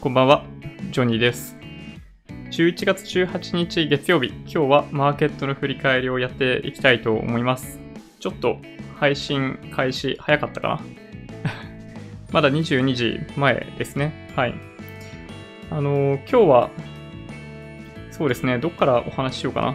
[0.00, 0.44] こんばんは、
[0.92, 1.56] ジョニーです。
[2.50, 7.80] 11月18日月曜日、今日はマーケットの振り返りをやっていきたいと思います。
[8.20, 8.58] ちょっと
[8.96, 10.80] 配信開始早かったかな？
[12.30, 14.30] まだ22時前ですね。
[14.36, 14.54] はい。
[15.70, 16.70] あのー今日は、
[18.10, 19.74] そうですね、どっからお話ししようかな？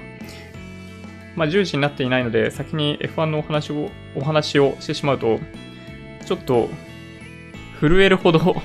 [1.36, 5.40] まあ、10時になっていないので、先に F1 のお話を、お話をしてしまうと、
[6.26, 6.70] ちょっと、
[7.80, 8.62] 震えるほど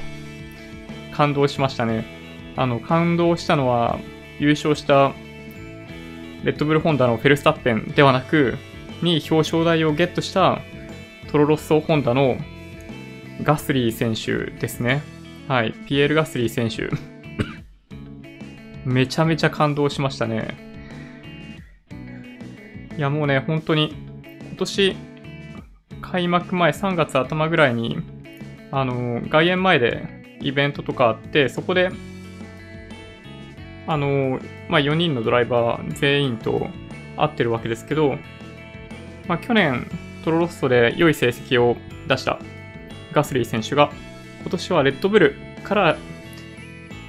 [1.17, 2.05] 感動しましたね。
[2.57, 3.99] あの、感動したのは、
[4.39, 5.15] 優勝した
[6.45, 8.59] レッドブルホンダのフェルスタッペンではなく、
[9.03, 10.61] 2位表彰台をゲットした
[11.33, 12.37] トロロッソホンダの
[13.43, 15.03] ガスリー選手ですね。
[15.49, 16.91] はい、ピエール・ガスリー選手。
[18.85, 20.55] めちゃめちゃ感動しましたね。
[22.97, 23.95] いや、もうね、本当に、
[24.49, 24.97] 今年、
[26.03, 27.99] 開幕前3月頭ぐらいに、
[28.71, 31.91] あの、外苑前でイベントとかあって、そこで、
[33.87, 36.69] あの、まあ、4人のドライバー全員と
[37.17, 38.19] 会ってるわけですけど、
[39.29, 39.87] まあ、去年、
[40.25, 41.77] トロロッソで良い成績を
[42.09, 42.39] 出した
[43.13, 43.91] ガスリー選手が、
[44.43, 45.97] 今年はレッドブルから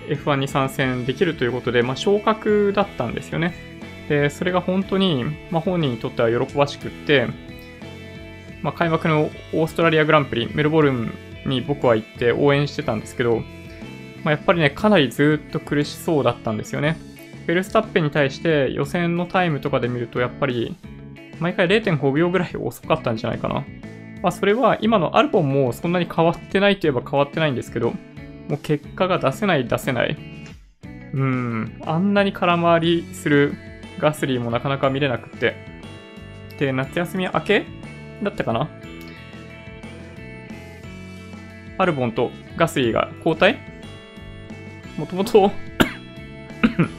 [0.08, 3.56] F1 に参戦できるということで、まあ、昇格だったんですよね。
[4.08, 7.28] で、それが本当に、まあ、本人にとっては喜ばしくって、
[8.62, 11.12] まあ、開幕のオーストラリアグランプリ、メルボルン
[11.48, 13.38] に僕は行って応援してたんですけど、
[14.24, 16.98] まあ、やっぱりね、かなりずっと苦しそうだったんですよね。
[17.46, 20.76] フェルスタッペに対して予選のタイムとかで見ると、やっぱり
[21.40, 23.66] 毎回0.5秒ぐらい遅かったんじゃないかな。
[24.22, 27.92] まあ、それは今のアルボンもそんなに変わってないといえば変わってないんですけど、
[28.50, 30.18] もう結果が出せない出せない。
[31.14, 33.54] うん、あんなに空回りする
[34.00, 35.56] ガスリーもなかなか見れなくって。
[36.60, 37.66] で、夏休み明け
[38.24, 38.70] だったかな
[41.78, 43.60] アルボンとガスリーが交代？
[44.98, 45.52] もともと、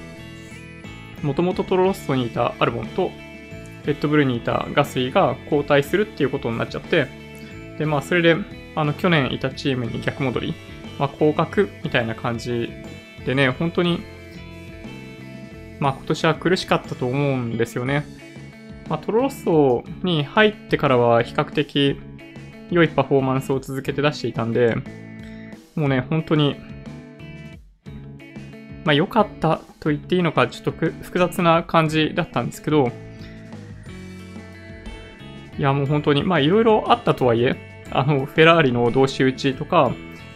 [1.23, 3.11] もともとトロロッソにいたアルボンと、
[3.87, 7.09] レッドブルにいたガスリーが交代するっていうことになっちゃって、
[7.79, 8.37] で、まあ、それで、
[8.77, 10.55] あの、去年いたチームに逆戻り、
[10.99, 12.71] まあ、降格みたいな感じ
[13.25, 14.03] でね、本当に、
[15.81, 18.05] まあ、今年は苦しかったと思うんですよね。
[18.89, 22.01] まあ、トロロッソに入ってからは比較的
[22.71, 24.77] 良いパフォーマンスを続けて出していたんで、
[25.75, 26.57] もうね、本当に、
[28.85, 32.91] まあ良かったと言っていいのか、ちょっと複雑な感じだったんですけど、
[35.59, 37.57] いやもう本当に、まあいろいろあったとはいえ、
[37.91, 39.93] あの、フェラーリの同士打ちとか、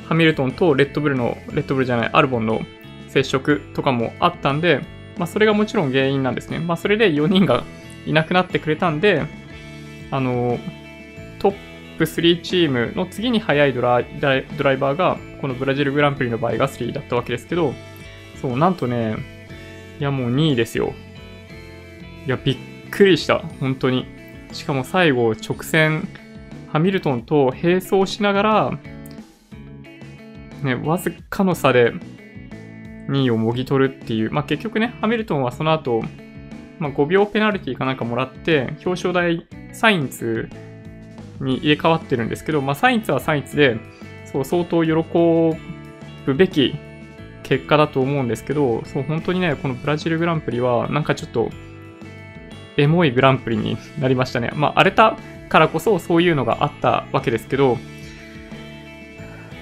[0.09, 2.60] ハミルトンとレッドブルの、レッドブルじゃない、アルボンの
[3.09, 4.81] 接触とかもあったんで、
[5.19, 6.59] まあそれがもちろん原因なんですね。
[6.59, 7.62] まあそれで4人が
[8.06, 9.22] いなくなってくれたんで、
[10.10, 10.59] あの、
[11.38, 11.72] トッ
[12.07, 17.73] プ3チームの次に速いドライバーが、このブラジルグランプリの場合ガスリーだったわけですけど、
[18.41, 19.17] そう、なんとね、
[20.01, 20.93] いやもう2位ですよ。
[22.27, 22.57] いや、びっ
[22.91, 23.39] くりした。
[23.61, 24.07] 本当に。
[24.53, 26.09] しかも最後、直線、
[26.73, 28.79] ハミルトンと並走しながら、
[30.63, 31.93] ね、わずかの差で
[33.09, 34.31] 2位をもぎ取るっていう。
[34.33, 36.03] まあ結局ね、ハミルトンはその後、
[36.79, 40.49] まあ、5秒ペナルティかなんかもらって、表彰台サインツ
[41.44, 43.78] に入れ替わってるんですけど、まあ、サインツはサインツで、
[44.25, 44.92] そう、相当喜
[46.26, 46.75] ぶべき
[47.42, 51.50] 結果だと思うんですけど、そう、本当にね、このブラジルグランプリは、なんかちょっと、
[52.76, 54.50] エモいグランプリになりましたね。
[54.54, 55.16] まあ、荒れた
[55.48, 57.78] からこそ、そういうのがあったわけですけど、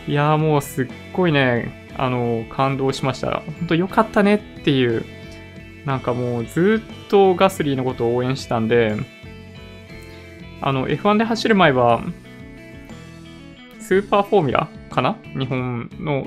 [0.07, 3.43] いやもうすっごいね、あの、感動しました。
[3.59, 5.05] 本当良かったねっていう、
[5.85, 8.97] なんかもうずっとガスリーのことを応援したんで、
[10.61, 12.03] あの、F1 で走る前は、
[13.81, 15.17] スーパーフォーミュラかな？
[15.37, 16.27] 日本の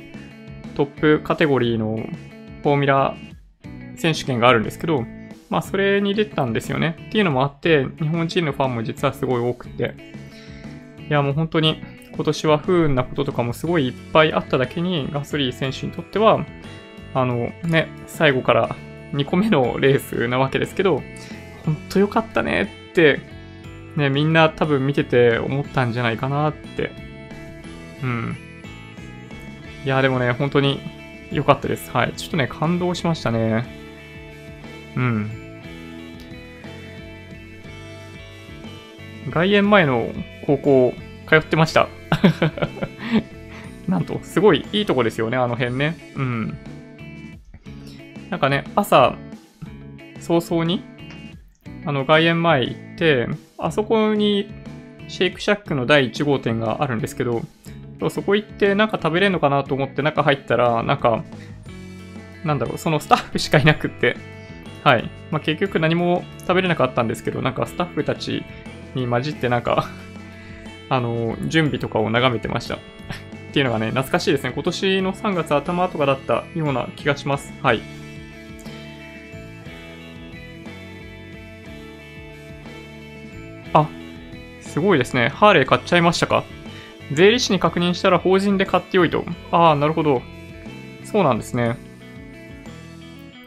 [0.76, 1.96] トップカテゴリーの
[2.62, 3.16] フォーミュラ
[3.96, 5.06] 選手権があるんですけど、
[5.50, 6.98] まあそれに出たんですよね。
[7.10, 9.96] っていうのもあって、日本人のファンも実はすごい多くて、
[11.08, 11.82] いやもう本当に
[12.16, 16.46] 今年は不運なこととかもすごいいっぱいあっただけに、ガスリー選手にとっては、
[17.14, 18.76] あのね、最後から
[19.14, 21.02] 2個目のレースなわけですけど、
[21.66, 23.22] 本当良かったねって、
[23.96, 26.92] ね、みんな多分見てて思ったんじゃないかなって。
[28.02, 28.38] うん。
[29.86, 30.80] いや、でもね、本当に
[31.32, 31.92] 良かったです。
[31.92, 32.14] はい。
[32.14, 33.66] ちょっとね、感動しましたね。
[34.96, 35.44] うん。
[39.30, 40.10] 外苑前の
[40.46, 40.94] 高校
[41.30, 41.88] 通ってました。
[43.88, 45.96] なんと、すごいいいとこですよね、あの辺ね。
[46.16, 46.58] うん。
[48.30, 49.16] なんかね、朝、
[50.20, 50.84] 早々に、
[51.86, 53.28] あの、外苑前行って、
[53.66, 54.52] あそこに
[55.08, 57.42] シェイクシャックの第1号店があるんですけど、
[58.10, 61.24] そこ行ってなんか食べれるのかなと思って中入ったら、なんか、
[62.44, 64.18] なんだろう、そのスタッフしかいなくって、
[64.84, 65.10] はい。
[65.32, 68.44] まあ、結局何も食べれなかったんですけど、なんかスタッフたち
[68.96, 69.88] に混じってなんか
[70.90, 72.78] あの、準備とかを眺めてましたっ
[73.54, 74.52] ていうのがね、懐かしいですね。
[74.54, 77.54] 今年の3月頭とかだったような気がします。
[77.62, 77.82] はい。
[84.74, 85.30] すごいですね。
[85.30, 86.44] ハーレー買っちゃいましたか？
[87.12, 89.24] 税理士に確認したら法人で買ってよいと。
[89.52, 90.24] ああ、なるほど。
[91.04, 91.78] そうなんですね。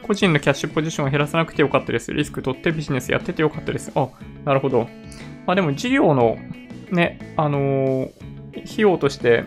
[0.03, 2.15] 個人のキャッシュポジションを減らさなくてよかったです。
[2.15, 3.91] リスク取ってビジネスやっててよかったです。
[3.97, 4.09] あ、
[4.45, 4.87] なるほど。
[5.47, 6.39] まあでも事業の
[6.93, 8.11] ね、あのー、
[8.63, 9.47] 費用として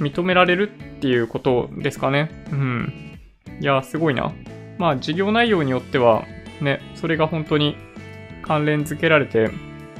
[0.00, 2.30] 認められるっていうことですかね。
[2.52, 3.18] うん。
[3.58, 4.34] いや、すごいな。
[4.76, 6.26] まあ事業内容によっては、
[6.60, 7.78] ね、それが本当に
[8.42, 9.50] 関連付けられて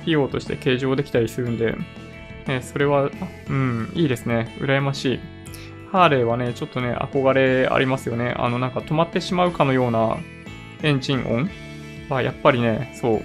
[0.02, 1.74] 費用として計上できたりするんで、
[2.46, 3.10] ね、それは、
[3.48, 4.56] うん、いいですね。
[4.60, 5.20] 羨ましい。
[5.90, 8.34] ハーレーはね、ちょっとね、憧れありますよね。
[8.36, 10.16] あの、なんか止まってしまうかのような
[10.82, 11.50] エンジン音
[12.08, 13.22] は、やっぱりね、そう。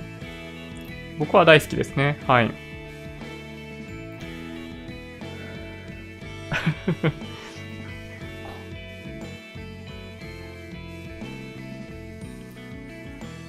[1.17, 2.19] 僕は大好きですね。
[2.27, 2.51] はい。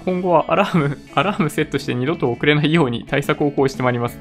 [0.08, 4.19] 今後はアラーム、アラームセットして二度と遅れないように対策を講じてまいります。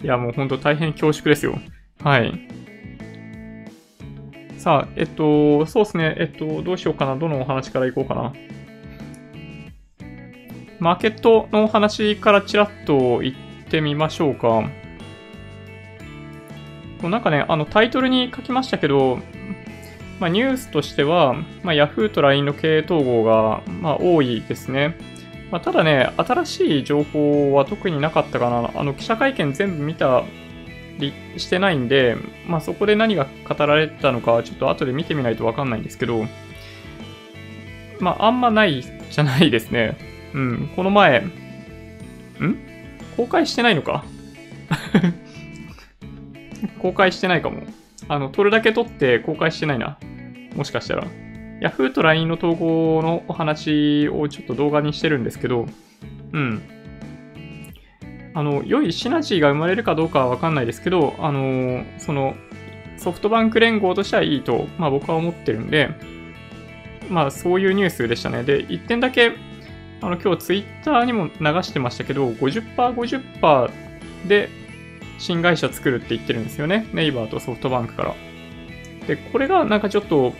[0.00, 1.58] いや、もうほんと大変恐縮ですよ。
[2.04, 2.48] はい。
[4.58, 6.14] さあ、えっと、そうですね。
[6.18, 7.16] えっと、どうしようかな。
[7.16, 8.32] どのお話からいこうかな。
[10.78, 13.34] マーケットのお話からちらっと言っ
[13.68, 14.62] てみましょうか。
[17.02, 19.18] なんかね、あのタイトルに書きましたけど、
[20.20, 21.34] まあ、ニュースとしては、
[21.64, 24.96] まあ、Yahoo と LINE の経営統合が、まあ、多いですね。
[25.54, 28.72] まあ、ただね、新しい情報は特になかったかな。
[28.74, 30.24] あの記者会見全部見た
[30.98, 32.16] りしてないんで、
[32.48, 36.24] まあ、そこで何が語られたのかちょっと後で見てみないとわかんないんですけど、
[38.00, 39.96] まあ、あんまないじゃないですね。
[40.34, 41.30] うん、この前、ん？
[43.16, 44.04] 公開してないのか？
[46.82, 47.62] 公開してないかも。
[48.08, 49.98] あの、撮るだけ撮って公開してないな。
[50.56, 51.04] もしかしたら。
[51.60, 55.66] Yahoo と LINE の統合のお話をちょっと動画にしてるんですけど、
[56.32, 56.62] うん。
[58.34, 62.34] あの、良いシナジーが生まれるかどうかはわかんないですけど、あの、その、
[62.96, 65.90] ソフトバンク連合としてはいいと、まあ僕は思ってるんで、
[67.08, 68.42] まあそういうニュースでしたね。
[68.42, 69.32] で、1点だけ、
[70.00, 71.30] あの、今日ツイッターにも流
[71.62, 73.70] してましたけど、50%、50%
[74.26, 74.48] で
[75.18, 76.86] 新会社作るって言ってるんですよね。
[76.92, 78.14] ネイバーとソフトバンクから。
[79.06, 80.34] で、これがなんかちょっと、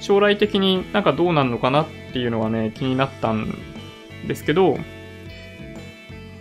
[0.00, 3.54] 将来的になんかどうなるのかなっていうのがね、気になったん
[4.26, 4.78] ですけど、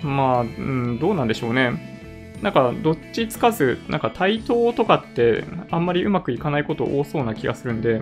[0.01, 1.95] まあ、うん、どうなんでしょうね。
[2.41, 8.01] なんか、どっちつかず、なんか対等とかってあんまりうまくいかないこと多そうな気がするんで、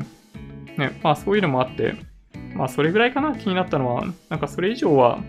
[0.78, 1.96] ね、まあそういうのもあって、
[2.54, 5.20] まあそれぐらいかな気になったのは、なんかそれ以上は、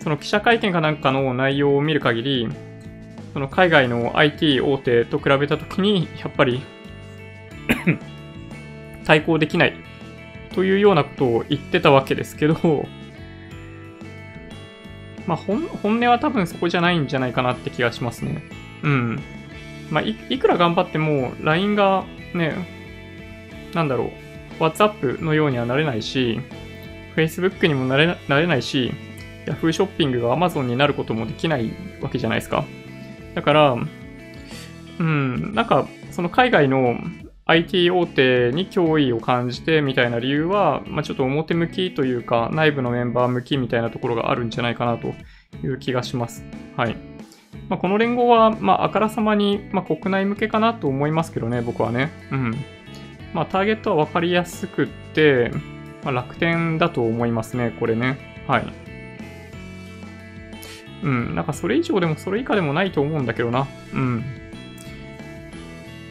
[0.00, 2.48] その記者会見かなんかの内容を見る限り、
[3.32, 6.62] その海外の IT 大手と比べたときに、やっぱり
[9.04, 9.74] 対抗できない
[10.54, 12.86] というようなことを言ってたわけですけど、
[15.26, 18.42] まあ本、本音は多分そこじゃないんじゃないかなって気がしますね。
[18.82, 19.20] うん。
[19.90, 22.04] まあ、いいくら頑張っても、LINE が
[22.34, 22.54] ね、
[23.74, 24.12] なんだろ
[24.60, 26.40] う、WhatsApp のようにはなれないし、
[27.16, 28.92] Facebook にもなれなれないし、
[29.46, 32.64] Yahoo ショッピングが Amazon になることもできないわけじゃないですか。
[33.34, 33.76] だから、
[34.98, 36.96] うん、なんか、その海外の
[37.46, 45.08] IT 大手に脅威を感じてみたいな理由は、まあ、ちょっと表向きというか、内部のメンバー向きみたいなところがあるんじゃないかなと
[45.64, 46.44] いう気がします。
[46.76, 46.96] はい。
[47.68, 52.10] まあ、この連合は、まあ、あからさまに、まあ、国内向けかなと思いますけどね、僕はね。
[52.30, 52.54] うん。
[53.34, 55.50] まあ、ターゲットは分かりやすくって、
[56.04, 58.18] まあ、楽天だと思いますね、これね。
[58.46, 58.81] はい。
[61.02, 63.66] うん、なんかそれ以上でもそれ以下でもないと思うんだけどな。
[63.92, 64.24] うん。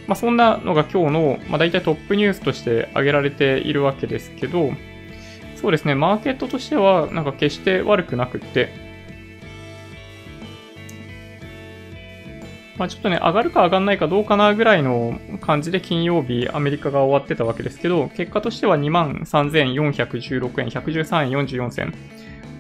[0.08, 4.74] まあ、そんなのが今日の、まあ、大体トップニュースとして挙げられているわけですけど、
[5.56, 8.92] そうですね、マーケットとしては、なんか決して悪くなくって、
[12.78, 21.94] まあ、ちょっとね、上がるか上がんないかどうかなぐらいの感じで金曜日アメリカが終わってたわけですけど、結果としては23,416円、113円44銭、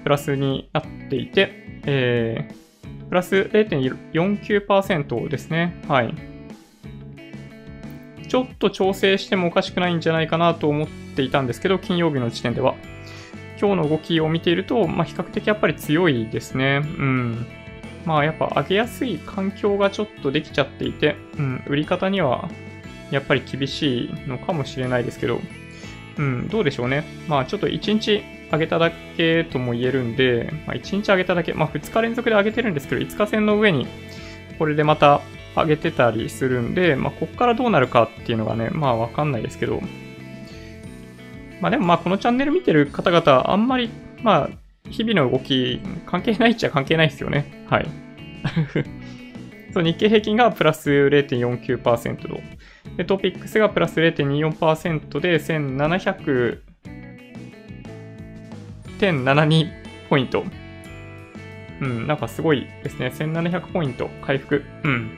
[0.03, 5.81] プラスになっていて、えー、プラス0.49%ですね。
[5.87, 6.13] はい。
[8.27, 12.75] ちょっと調整してもおかしくないんじゃないかなと思っていたんですけど、金曜日の時点では。
[13.59, 16.81] 今日の動きを見ていると、まあ、比較的やっぱり強いですね。
[16.83, 17.45] うん。
[18.05, 22.49] まあやっぱ上げやすい環境がちょっとできちゃっていて、うん、売り方には
[23.11, 25.39] やっぱり厳しいのかもしれないですけど、
[26.17, 27.03] うん、どうでしょうね。
[27.27, 33.87] まあちょっと1日上げただけとも言えるんで、まあ、1日上げただけ、まあ2日連続で上げてるんですけど、5日線の上に
[34.59, 35.21] これでまた
[35.55, 39.81] 上げてたりするんで、まあこっからどうなるかっていうのがね、まあわかんないですけど、
[41.61, 43.89] まあでもまあこのチャンネル見てる方々、あんまり、
[44.21, 47.65] まあ日々の動き関係ないっちゃ関係ないですよね。
[47.69, 47.87] はい。
[49.73, 52.41] そう日経平均がプラス0.49%と、
[52.97, 55.39] でトピックスがプラス0.24%で
[59.01, 59.69] 1700.72
[60.09, 60.43] ポイント。
[61.81, 63.07] うん、なんかすごいですね。
[63.07, 64.63] 1700ポイント回復。
[64.83, 65.17] うん。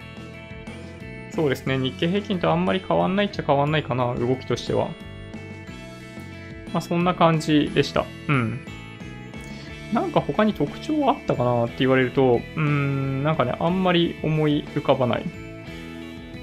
[1.31, 1.77] そうですね。
[1.77, 4.87] 日経平均とあんまり変わんないっちゃ変わんないかな、動きとしては。
[6.71, 8.05] まあそんな感じでした。
[8.29, 8.65] うん。
[9.91, 15.25] なんか他に特徴はあったかなって言われると、うーん、なんかね、あんまり思い浮かばない。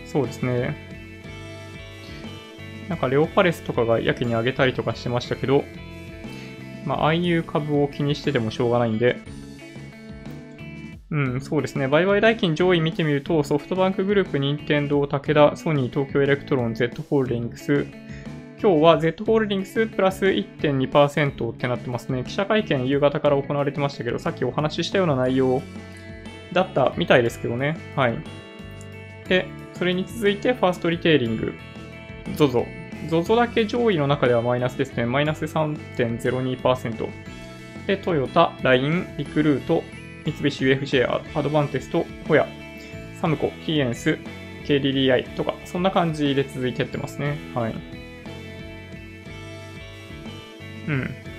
[0.05, 0.77] そうですね。
[2.89, 5.65] なんかレオパレスとかがやけに上げたりとかしてましたけど、
[6.85, 9.21] まあ、ああいう株を気にしててもしょうがないんで、
[11.11, 11.89] うん、そうですね。
[11.89, 17.87] 売買代金上位見てみると、ソフトバンクグループ、任天堂、武田、ソニー、東京エレクトロン、Z ホールディングス、
[18.63, 22.23] 今日は Z ホールディングスプラス1.2%ってなってますね。
[22.25, 25.63] 記者会見夕方から行われてましたけど、さっきお話ししたような内容
[26.53, 27.77] だったみたいですけどね。
[27.97, 28.19] はい。
[29.29, 31.55] で、それに続いてファーストリテイリング、
[32.37, 32.80] ZOZO。
[33.09, 35.07] ZOZO だけ上位の中ではマイナスですね。
[35.07, 37.09] マイナス3.02%。
[37.87, 39.83] で、トヨタ、LINE、リクルート、
[40.25, 42.47] 三菱 UFJ、アドバンテスト、ホヤ、
[43.21, 44.19] サムコ、キーエンス、
[44.65, 47.39] KDDI とか、そんな感じで続いてってますね。
[47.55, 47.75] はい。
[50.89, 51.30] うん。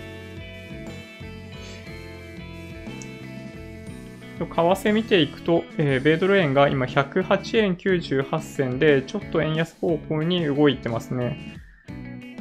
[4.46, 11.60] 為替見ていくと、えー、米ドル円が今108円98銭で、ちょっと円安方向に動いてますね。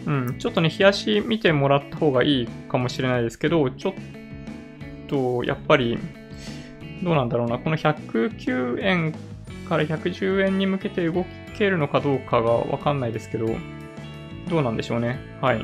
[0.07, 3.95] うん、ちょっとね、冷やし見てもらった方がいいかもしれないですけど、ちょっ
[5.09, 5.99] と、やっぱり、
[7.03, 9.15] どうなんだろうな、この109円
[9.69, 11.25] から110円に向けて動
[11.57, 13.47] けるのかどうかがわかんないですけど、
[14.49, 15.19] どうなんでしょうね。
[15.41, 15.63] はい。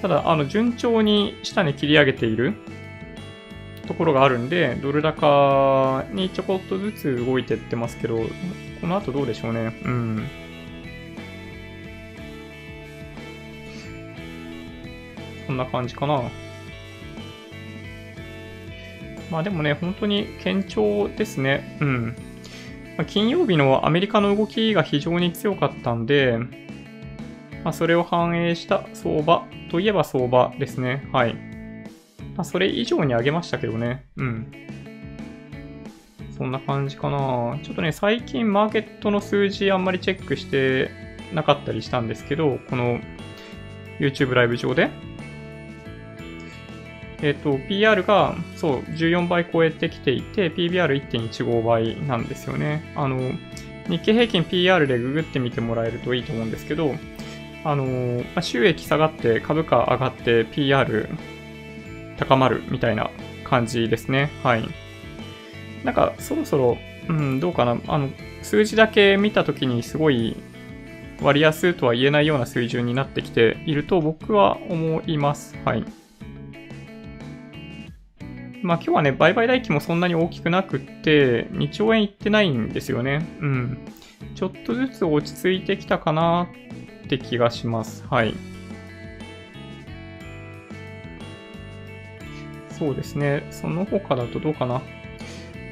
[0.00, 2.54] ただ、あの、順調に下に切り上げている
[3.90, 8.20] ところがあるんで、ドル高にちょこっとずつ動いてってますけど、
[8.80, 9.76] この後どうでしょうね。
[9.84, 10.28] うん。
[15.48, 16.22] こんな感じかな。
[19.28, 21.76] まあでもね、本当に堅調ですね。
[21.80, 22.16] うん。
[22.96, 26.38] まあ金曜日のアメリカの動きが非常に強かったんで、
[27.64, 31.08] まあ、それを反映した相場といえば相場ですね。
[31.12, 31.49] はい。
[32.36, 34.06] まあ、それ以上に上げましたけどね。
[34.16, 34.52] うん。
[36.36, 37.58] そんな感じかな。
[37.62, 40.90] ちょっとね、最近マーケットの数字あんまりチェックして
[41.34, 42.98] なかったりしたんですけど、この
[43.98, 44.90] YouTube ライブ上で。
[47.22, 52.94] えっ、と、PR が、そう、14倍超えてきていて、PBR1.15 倍なんですよね。
[52.96, 53.18] あの、
[53.88, 56.94] 日経平均 PR でググってみてもらえるといいと思うんですけど、
[57.64, 61.08] あの、ま、収益下がって株価上がって PR
[62.20, 63.10] 高まるみたいな
[63.44, 64.30] 感じですね。
[64.44, 64.64] はい。
[65.84, 67.78] なんかそろそろ、うん、どうかな。
[67.88, 68.10] あの、
[68.42, 70.36] 数字だけ見たときにすごい
[71.22, 75.56] 割安とは言えないような水準になってきていると僕は思います。
[75.64, 75.84] はい。
[78.62, 83.26] まあ今日はね、売買代金もそんなに大きくなくって、2兆円いってないんですよね。
[83.40, 83.78] うん。
[84.34, 86.48] ちょっとずつ落ち着いてきたかな
[87.04, 88.04] って気がします。
[88.10, 88.34] はい。
[92.80, 93.46] そうですね。
[93.50, 94.76] その他だとどうかな。
[94.76, 94.82] ま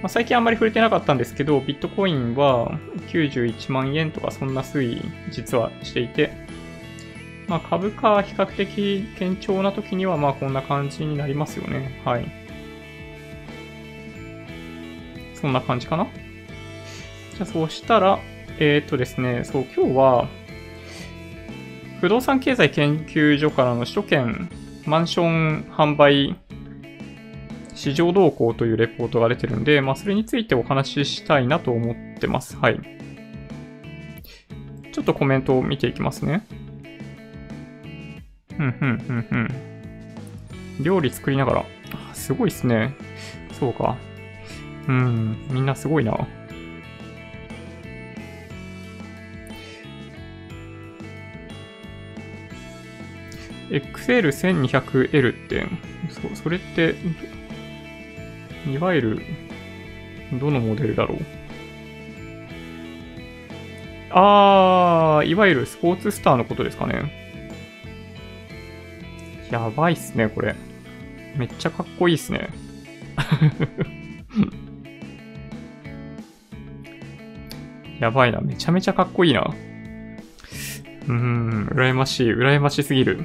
[0.04, 6.30] あ、最近あんまり触れてなかったんですけど、ビットコインは91万円とかそんな推移実はしていて、
[7.48, 12.02] まあ、株価比較的堅調な時にはまあこんな感じになりますよね。
[12.04, 12.30] はい。
[15.34, 16.06] そんな感じかな。
[17.36, 18.18] じゃあそうしたら、
[18.58, 20.28] えー、っとですね、そう、今日は、
[22.02, 24.50] 不動産経済研究所からの首都圏
[24.84, 26.36] マンション販売
[27.78, 32.56] 市場動向というレポートが出てるんで、まあ、それについてお話ししたいなと思ってます。
[32.56, 32.80] はい。
[34.92, 36.44] ちょっとコメントを見ていきますね。
[38.58, 40.82] うん、うん、うん、うん。
[40.82, 41.64] 料理作りながら。
[42.14, 42.96] すごいっすね。
[43.60, 43.96] そうか。
[44.88, 46.26] うん、みんなすごいな。
[53.70, 55.64] XL1200L って、
[56.34, 56.96] そそれって、
[58.72, 59.22] いわゆる
[60.34, 61.18] どのモデルだろう。
[64.10, 67.12] あー、いわゆるスポーツスターのことですかね。
[69.50, 70.54] やばいっすね、これ。
[71.36, 72.50] めっちゃかっこいいっすね。
[78.00, 78.40] やばいな。
[78.40, 79.40] めちゃめちゃかっこいいな。
[79.42, 82.32] うーん、羨ましい。
[82.32, 83.24] 羨ましすぎる。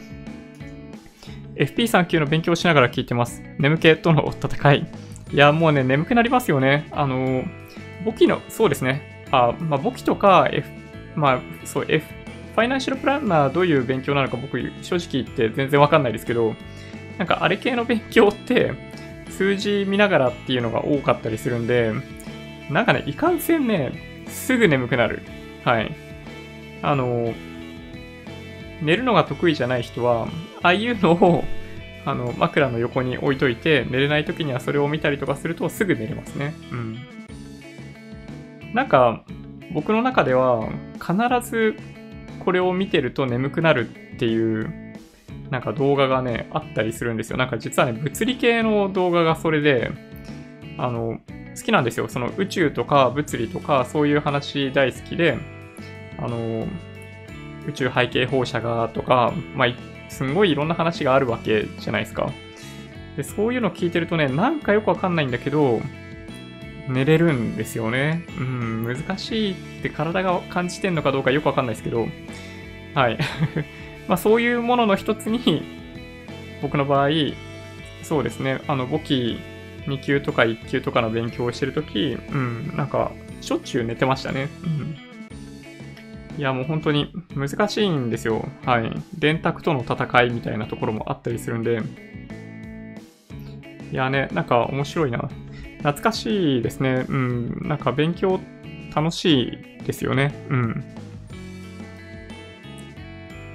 [1.56, 3.44] FP3 級の勉強しながら聞いてます。
[3.60, 4.88] 眠気との戦い。
[5.34, 6.88] いや、もうね、眠くなりますよね。
[6.92, 7.44] あの、
[8.06, 9.26] 簿記の、そうですね。
[9.32, 10.70] あ、まあ、簿記とか、F、
[11.16, 12.06] まあ、そう、F、
[12.54, 16.54] ファイナンシャルプランナーどういう勉強なのか僕、正直言って全然わかんないですけど、
[17.18, 18.74] なんかあれ系の勉強って、
[19.32, 21.94] 数字見ながらっていうのが多かったりするんで、
[22.70, 23.92] なんかね、いかんせんね、
[24.28, 25.24] すぐ眠くなる。
[25.64, 25.92] はい。
[26.84, 27.34] あの、
[28.84, 30.28] 寝るのが得意じゃない人は、
[30.62, 31.44] ああいうのを、
[32.06, 36.54] あの、枕の横に置いといて、寝れない時にはそれを見たりとかするとすぐ寝れますね。
[36.72, 36.98] うん。
[38.74, 39.24] なんか、
[39.74, 41.76] 僕の中では、必ず
[42.44, 44.94] これを見てると眠くなるっていう、
[45.50, 47.38] なんか動画がね、あったりするんですよ。
[47.38, 49.92] なんか実はね、物理系の動画がそれで、
[50.78, 51.20] あの、
[51.56, 52.08] 好きなんですよ。
[52.08, 55.38] その宇宙とか物理とかそういう話大好きで、
[56.18, 56.68] あの、
[57.68, 59.68] 宇宙背景放射がとか、まあ、
[60.14, 62.32] すんごいいろんな話があるわけじゃないですか。
[63.18, 65.82] で、そういうの聞いてるとね、なんかよくわかんないんだけど、
[66.88, 68.26] 寝れるんですよね。
[68.38, 72.08] うん、難しいって体が感じてんのかどうかよくわかんないですけど、
[72.94, 73.18] はい。
[74.08, 75.64] まあそういうものの一つに、
[76.62, 77.10] 僕の場合、
[78.04, 79.40] そうですね、あの、簿記
[79.88, 84.50] 2級とか1級とかの勉強をしてるとき、うん、なんか、しょっちゅう寝てましたね。
[84.64, 85.13] うん
[86.38, 88.48] いや、もう本当に難しいんですよ。
[88.66, 88.92] はい。
[89.18, 91.82] 電卓との戦いみたいなところもあったりするんで。
[93.92, 95.30] いやね、なんか面白いな。
[95.78, 97.06] 懐かしいですね。
[97.08, 97.68] うん。
[97.68, 98.40] なんか勉強
[98.96, 100.34] 楽しいですよね。
[100.50, 100.84] うん。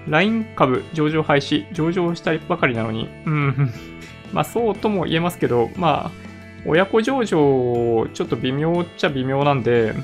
[0.06, 3.08] LINE 株上場廃止、上場したばかりなのに。
[3.26, 3.70] うん。
[4.32, 6.28] まあそうとも言えますけど、まあ、
[6.66, 9.94] 親子上場、ちょっと微妙っちゃ微妙なんで、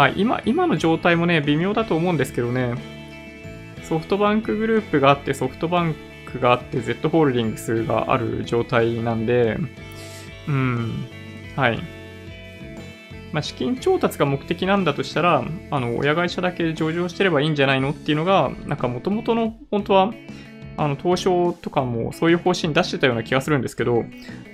[0.00, 2.74] まあ、今、今の状態もね、微妙だと思うんですけどね、
[3.82, 9.58] ソフトバンクグループがあって、ソフトバンクがあって、Z ホールディングスがある状態なんで、
[10.48, 11.06] うん、
[11.54, 11.78] はい。
[13.32, 20.14] まあ、資金調達が目的なんだとしたら、あの、親会社だけ上場してればいいんじゃないのっていうのが、なんか元々の、本当は、
[20.78, 24.06] あの、東証とかもそういう方針出してたような気がするんですけど、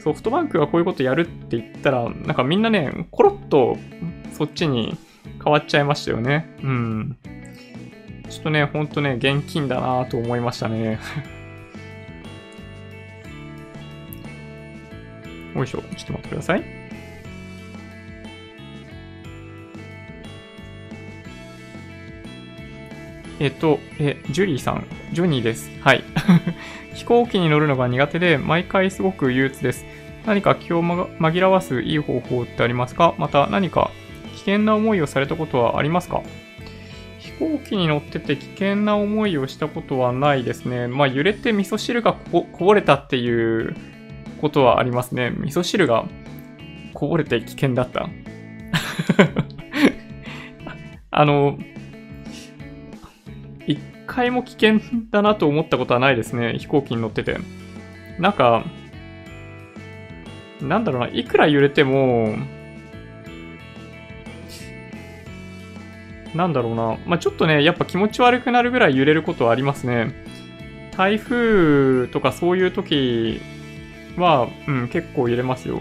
[0.03, 3.77] ソフトバンクがこういうことやるって言ったら、なんかみんなね、コロッと
[4.33, 4.99] そっちに
[5.47, 6.53] 変わっちゃいましたよね。
[6.61, 7.17] うん。
[8.29, 10.99] ちょっとね、ほんとね、現金だなと思いましたね。
[15.55, 16.65] よいしょ、ちょっと待ってください。
[23.39, 25.71] えっと、え、ジュリーさん、ジョニーです。
[25.81, 26.03] はい。
[26.95, 29.87] 飛行機に乗るのが苦手で、毎回すごく憂鬱です。
[30.27, 33.15] 何か気を紛らわすいい方法ってありますか？
[33.17, 33.93] また何か
[34.47, 36.23] 険な思いをされたことはありますか？
[37.19, 40.89] 飛行機に乗ってて危険な思いをしたことはないですね。
[40.89, 43.75] まあ揺れて味噌汁がこぼれたっていう
[44.41, 45.31] ことはありますね。
[45.31, 46.07] 味噌汁が
[46.95, 48.09] こぼれて危険だった。
[51.11, 51.59] あの、
[53.67, 54.81] 一回も危険
[55.11, 56.59] だなと思ったことはないですね。
[56.59, 57.37] 飛行機に乗ってて。
[58.19, 58.65] なんか、
[60.63, 62.35] なんだろうな、いくら揺れても、
[66.37, 66.99] なんだろうな。
[67.07, 70.13] まあ、ちょっとね、やっぱ気持ち悪くなるぐらい揺れることはありますね。
[70.97, 73.41] 台風とかそういう時
[74.17, 75.81] は、うん、結構揺れますよ。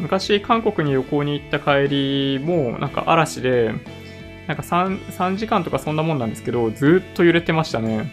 [0.00, 3.72] 昔、韓国に旅行に行った帰りも、なんか嵐で、
[4.46, 8.12] なんか 3, 3時間とかそんなもんなんですけど、ずっと揺れてましたね。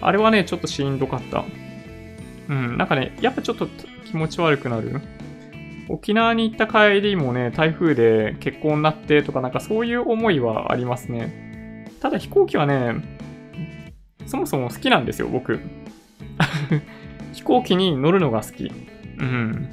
[0.00, 1.44] あれはね、ちょっとしんどかった。
[2.48, 3.68] うん、なんかね、やっぱちょっと
[4.06, 5.00] 気持ち悪くなる。
[5.88, 11.94] 沖縄に行った帰りもね、台風で結婚になってとかなんかそういう思いはありますね。
[12.00, 12.94] ただ飛行機はね、
[14.26, 15.60] そもそも好きなんですよ、僕。
[17.32, 18.70] 飛行機に乗るのが好き。
[19.18, 19.68] うん。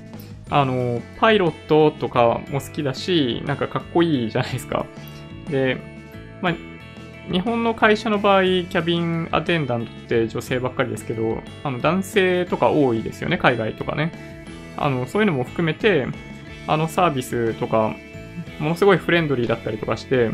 [0.50, 4.86] あの、パイロットとかも好きだし、なんかかっこいいじゃないですか。
[5.50, 5.78] で、
[6.42, 6.56] まあ、
[7.32, 14.45] 日本の会社の場合、キャビンアテンダントって女性ばっかりですけど、あの男性とか多いですよね、海外とかね。
[14.78, 16.08] あの、そういうのも含めて、
[16.68, 17.96] あのサービスとか、
[18.60, 20.32] ものすごいフレンドリーだったりとかして、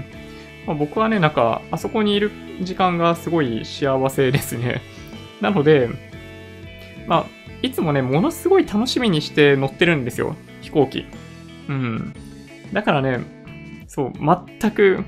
[0.65, 4.81] まあ、僕はね、なんか、あそこにいる時間がすごい幸せですね。
[5.41, 5.89] なので、
[7.07, 7.25] まあ、
[7.61, 11.05] いつもね、ものすごい楽しみにして乗ってるんですよ、飛行機。
[11.67, 12.13] うん。
[12.73, 13.19] だからね、
[13.87, 14.13] そう、
[14.59, 15.03] 全く、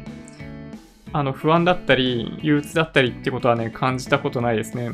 [1.14, 4.92] あの、不安だったり、憂鬱だったりってことはね、感じたことないですね。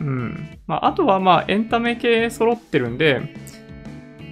[0.00, 0.58] うん。
[0.66, 3.20] まあ、あとはまあ、エンタメ系揃ってるんで、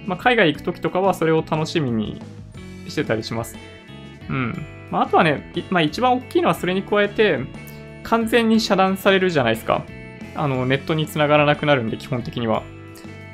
[0.05, 2.21] まあ、海外行くときとかはそれを楽しみに
[2.87, 3.55] してたりします。
[4.29, 4.65] うん。
[4.89, 7.39] まあ、あとはね、まあ、一番大きいのはそれに加えて、
[8.03, 9.85] 完全に遮断されるじゃないですか。
[10.35, 12.63] あの、ネットに繋がらなくなるんで、基本的には。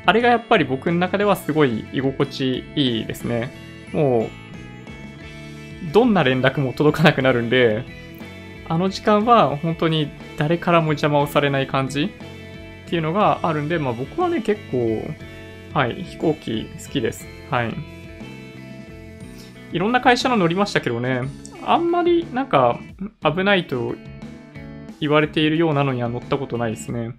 [0.06, 3.51] あれがやっぱり僕の中ではすごい居心地いいですね。
[3.91, 4.30] も
[5.89, 7.84] う、どんな連絡も届かなくなるんで、
[8.69, 12.04] あの時間は本当に誰からも邪魔をされない感じ
[12.86, 15.02] っていうのがあるんで、まあ僕はね、結構、
[15.73, 17.28] はい、飛行機好きです。
[17.50, 17.73] はい。
[19.73, 21.23] いろんな会社の乗りましたけどね、
[21.65, 22.80] あんまりなんか
[23.21, 23.95] 危ないと
[25.02, 27.12] 言われているようなのには乗ったことないですね。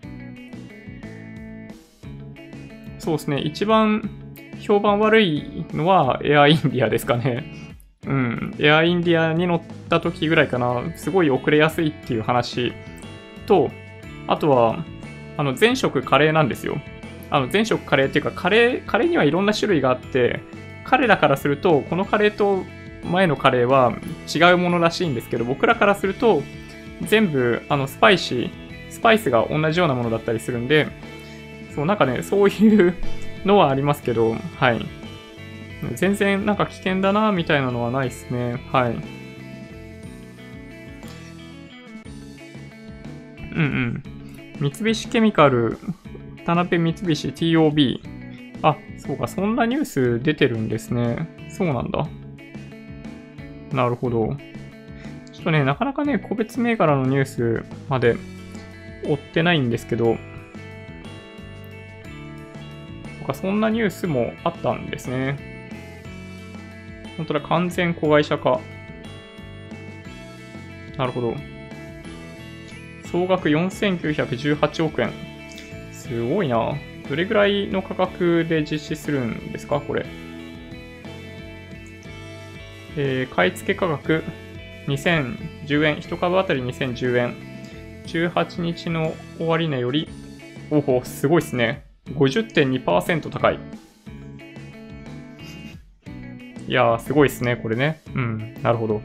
[2.98, 4.10] そうですね、一番
[4.60, 7.44] 評判悪いのはエアインディアですかね。
[8.06, 12.72] うん、エアインディアに乗った時ぐらいかな、すごい遅れやすいっていう話
[13.48, 13.70] と、
[14.26, 14.84] あとは、
[15.36, 16.80] あの、全食カレーなんですよ。
[17.30, 20.40] あの、全食カレーっていうか、カレー、カレーにはいろんな種類があって、
[20.84, 22.64] 彼らからすると、このカレーと
[23.04, 23.94] 前のカレーは
[24.32, 26.42] 違うものらしいんですけど、僕らからすると、
[27.02, 28.50] 全部、あの、スパイシー、
[28.90, 30.88] スパイスが同じようなものだったりするんで、
[31.74, 32.94] そう、なんかね、そういう
[33.44, 34.84] のはありますけど、はい。
[35.94, 38.60] 全然なんか危険だな、みたいなのはないですね。
[38.72, 39.17] はい。
[43.58, 44.70] うんうん。
[44.72, 45.78] 三菱ケミカル、
[46.46, 48.00] 田辺三菱 TOB。
[48.62, 51.28] あ、そうか、そんなニュース出てるんですね。
[51.50, 52.06] そうなんだ。
[53.72, 54.36] なるほど。
[55.32, 58.16] ちょっとね、なかなかね、個別銘柄のニュースまで
[59.04, 60.16] 追ってないんですけど、
[63.20, 65.36] そか、そんなニュースもあったんですね。
[67.16, 68.60] 本当だ、完全子会社化。
[70.96, 71.57] なるほど。
[73.10, 75.12] 総額4918億円。
[75.92, 76.74] すごいな。
[77.08, 79.80] どれぐらいの価格で実施するんですか？
[79.80, 80.04] これ。
[82.96, 84.24] えー買い付け価格
[84.86, 85.96] 2010円。
[85.96, 87.34] 1株当たり2010円。
[88.06, 90.08] 18日の終値より、
[90.70, 91.84] おお、すごいですね。
[92.14, 93.58] 50.2%高い。
[96.66, 98.00] いやー、すごいですね、これね。
[98.14, 99.02] うん、なるほど。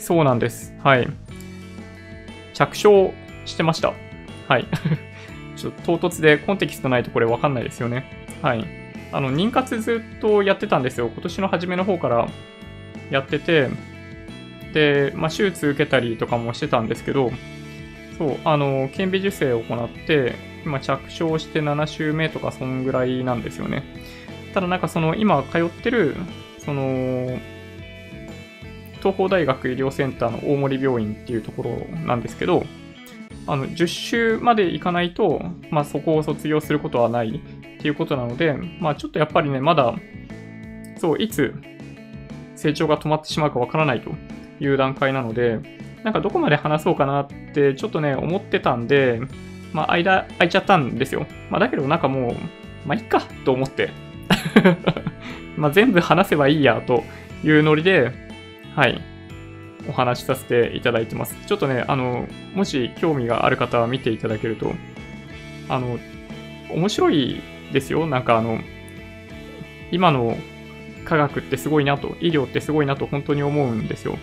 [0.00, 0.74] そうなんです。
[0.82, 1.08] はい。
[2.54, 3.92] 着床してました。
[4.48, 4.66] はい。
[5.56, 8.04] ちょっと唐突でコンテキストないとこれわかんないですよね。
[8.42, 8.64] はい。
[9.12, 11.08] あの、妊活ずっとやってたんですよ。
[11.12, 12.28] 今年の初めの方から
[13.10, 13.68] やってて、
[14.72, 17.30] で、まあ、手術受けたりとかもしてたんですけど、
[18.16, 20.34] そう、あの、顕微授精を行って、
[20.64, 23.82] 今着床して7週目とかそんぐらいなんですよね。
[24.54, 26.16] ただなんかその今通ってる、
[26.58, 27.38] その、
[29.00, 32.64] 東邦大学医療センターの大森病院っていうところなんですけど、
[33.46, 37.40] あの、10週まで行かないと、まあそこを卒業することはない
[37.78, 39.94] っていうことなので、まあちょっとやっぱりね、まだ、
[40.98, 41.54] そう、いつ
[42.54, 44.10] 成長が止まってしまうかわからないと
[44.60, 45.58] いう段階なので、
[46.04, 49.20] なんかどこまで話そうかなってちょっとね、思ってたんで、
[49.72, 51.26] まあ間空いちゃったんですよ。
[51.50, 52.34] まあだけどなんかもう、
[52.86, 53.90] まあいっかと思って。
[55.56, 57.02] まあ全部話せばいいやと
[57.42, 58.29] いうノリで、
[58.80, 58.98] はい、
[59.90, 61.36] お話しさせていただいてます。
[61.46, 64.72] ちょっとね、あの、もし興味がある方は見ていただけると、
[65.68, 65.98] あの、
[66.70, 67.42] 面白い
[67.74, 68.06] ですよ。
[68.06, 68.58] なんかあの、
[69.92, 70.34] 今の
[71.04, 74.16] 科学ってすごいなと、医療ってすごいなと本当に思うんですよ。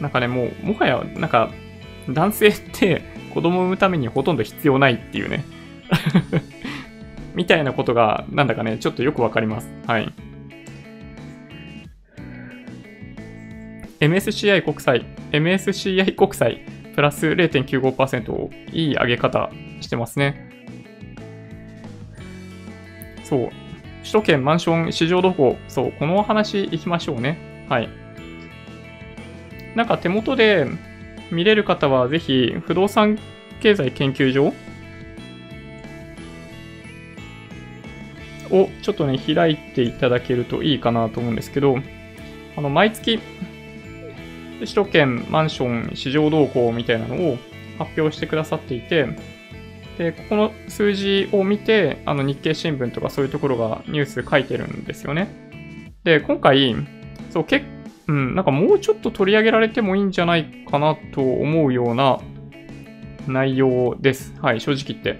[0.00, 1.50] なんかね、もう、もはや、なんか、
[2.08, 3.02] 男性って
[3.34, 5.44] 子供を産むためにほとんど必要ないっていうね。
[7.34, 9.68] みたいなことが、なんだかね、ちょっとよくわかります。
[9.88, 10.12] はい。
[14.00, 16.60] MSCI 国債、MSCI 国債、
[16.94, 20.50] プラス0.95%をいい上げ方してますね。
[23.24, 23.50] そう。
[24.00, 25.56] 首都圏マンション市場動向。
[25.68, 27.66] そう、このお話いきましょうね。
[27.68, 27.88] はい。
[29.74, 30.66] なんか手元で
[31.30, 33.18] 見れる方はぜひ、不動産
[33.60, 34.52] 経済研究所
[38.50, 41.76] をちょっとね、開いていただけるといいかなと思うんですけど、
[42.56, 43.20] あの、毎月、
[44.60, 47.38] 首都圏マンション市場動向みたいなのを
[47.78, 49.06] 発表してくださっていて、
[49.98, 55.28] で、ここの数字を見て、あの日経新聞とかそういうところがニュース書いてるんですよね。
[56.04, 56.76] で、今回、
[57.30, 57.64] そう、け
[58.08, 62.20] うん、なんかもうちょっと取り上げられてもいいんじゃないかなと思うような
[63.26, 64.32] 内容です。
[64.40, 65.16] はい、正直言って。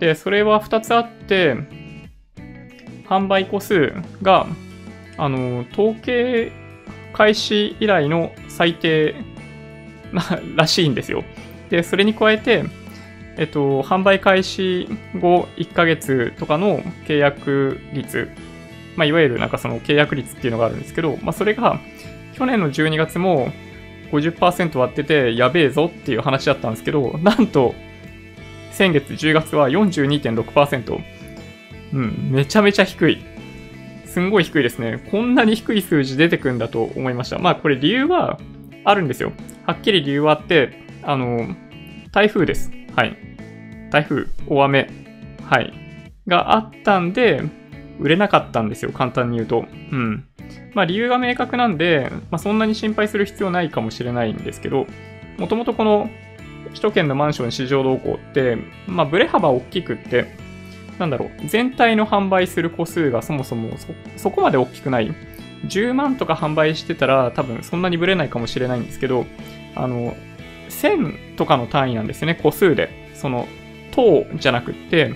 [0.00, 1.56] で、それは2つあって、
[3.06, 4.46] 販売個数が、
[5.18, 6.50] あの、統計
[7.14, 9.14] 開始以来の最低
[10.56, 11.24] らしいんですよ。
[11.70, 12.64] で、それに加えて、
[13.36, 18.30] えっと、販売開始後1ヶ月とかの契約率、
[18.96, 21.80] まあ、いわゆるなんかその契約率っていうのがあるんですけど、まあ、それが
[22.34, 23.50] 去年の12月も
[24.12, 27.74] 50%割っててやべえぞっていう話だったんですけど、なんと
[28.72, 31.02] 先月10月は42.6%。
[31.92, 33.22] うん、めちゃめちゃ低い。
[34.14, 35.02] すんごい低いですね。
[35.10, 37.38] こんなに低い数字出てくんだと思いました。
[37.40, 38.38] まあこれ理由は
[38.84, 39.32] あるんですよ。
[39.66, 41.48] はっきり理由はあって、あの、
[42.12, 42.70] 台風です。
[42.94, 43.16] はい。
[43.90, 44.88] 台風、大雨、
[45.42, 45.72] はい。
[46.28, 47.42] があったんで、
[47.98, 48.92] 売れなかったんですよ。
[48.92, 49.66] 簡単に言うと。
[49.90, 50.24] うん。
[50.74, 54.86] まあ理由が明確なんで、まあそんなに心配する必要ないかもしれないんですけど、
[55.38, 56.08] もともとこの
[56.68, 60.43] 首都圏のマンション市場動向って、まあ、ブレ幅大きくって、
[60.98, 63.70] なんだろう、全体の販売する個数がそもそも
[64.16, 65.12] そこまで大きくない。
[65.66, 69.26] 10万とか販売してたら多分そんなにブレないかもしれないんですけど、
[69.74, 70.14] あの、
[70.68, 72.90] 1000とかの単位なんですよね、個数で。
[73.14, 73.48] その、
[73.92, 75.14] 等じゃなくって、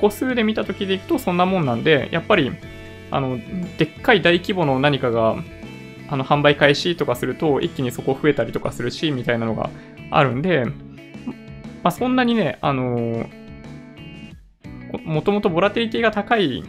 [0.00, 2.52] 個数で見た時でいくとそんなもんなんで、やっぱり、
[3.10, 3.38] あの、
[3.78, 5.36] でっかい大規模の何かが、
[6.08, 9.70] あの、販売開始とかすると、一気にそこ増えたりとかするし、みたいなのが
[10.10, 10.66] あるんで、
[11.82, 13.28] まあ、そんなにね、あのー、
[15.04, 16.62] もともとボラテリティが高い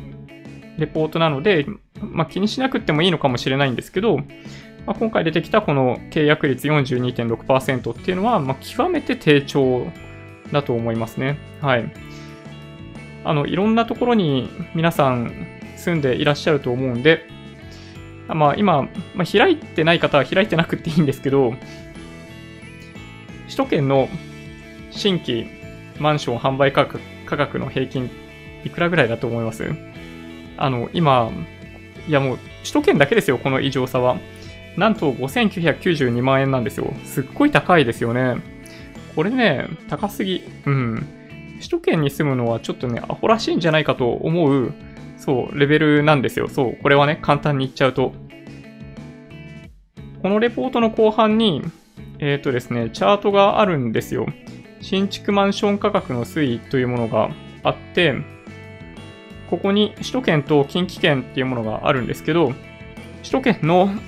[0.77, 1.65] レポートなので、
[2.01, 9.87] まあ、気にしなくてもいいのかもしれないんですけど、まあ、今回出てきたこの契約率42.6%っていうのは、まあ、極めて低調
[10.51, 11.37] だと思いますね。
[11.61, 11.91] はい。
[13.23, 15.31] あの、いろんなところに皆さん
[15.75, 17.27] 住んでいらっしゃると思うんで、
[18.27, 18.83] まあ今、
[19.15, 21.53] まあ、開いてない方は開いてなくていいんですけど、
[23.45, 24.07] 首都圏の
[24.91, 25.47] 新規
[25.99, 28.09] マンション販売価格価格の平均
[28.65, 29.63] いくらぐらいだと思います？
[30.57, 31.31] あの、今、
[32.07, 34.17] いやもう首都圏だけですよ、この異常さは。
[34.75, 36.93] なんと5992万円なんですよ。
[37.05, 38.37] すっごい高いですよね。
[39.15, 40.43] これね、高すぎ。
[40.65, 41.07] うん。
[41.57, 44.73] 首都圏に住むのはちょっとね、アホらしいんじゃないかと思う、
[45.17, 46.47] そう、レベルなんですよ。
[46.47, 48.13] そう、これはね、簡単に言っちゃうと。
[50.21, 51.61] このレポートの後半に、
[52.19, 54.27] えっ、ー、とですね、チャートがあるんですよ。
[54.81, 57.29] 新築マンション価格の推移というものが
[57.63, 58.15] あって、
[59.49, 62.53] ここに首都圏と近畿圏っていうものがあるんですけど、
[63.23, 63.89] 首都圏の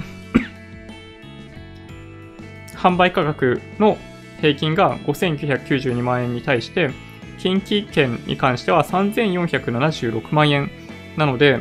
[2.75, 3.97] 販売価格の
[4.39, 6.91] 平均が5992万円に対して、
[7.37, 10.69] 近畿圏に関しては3476万円
[11.17, 11.59] なので、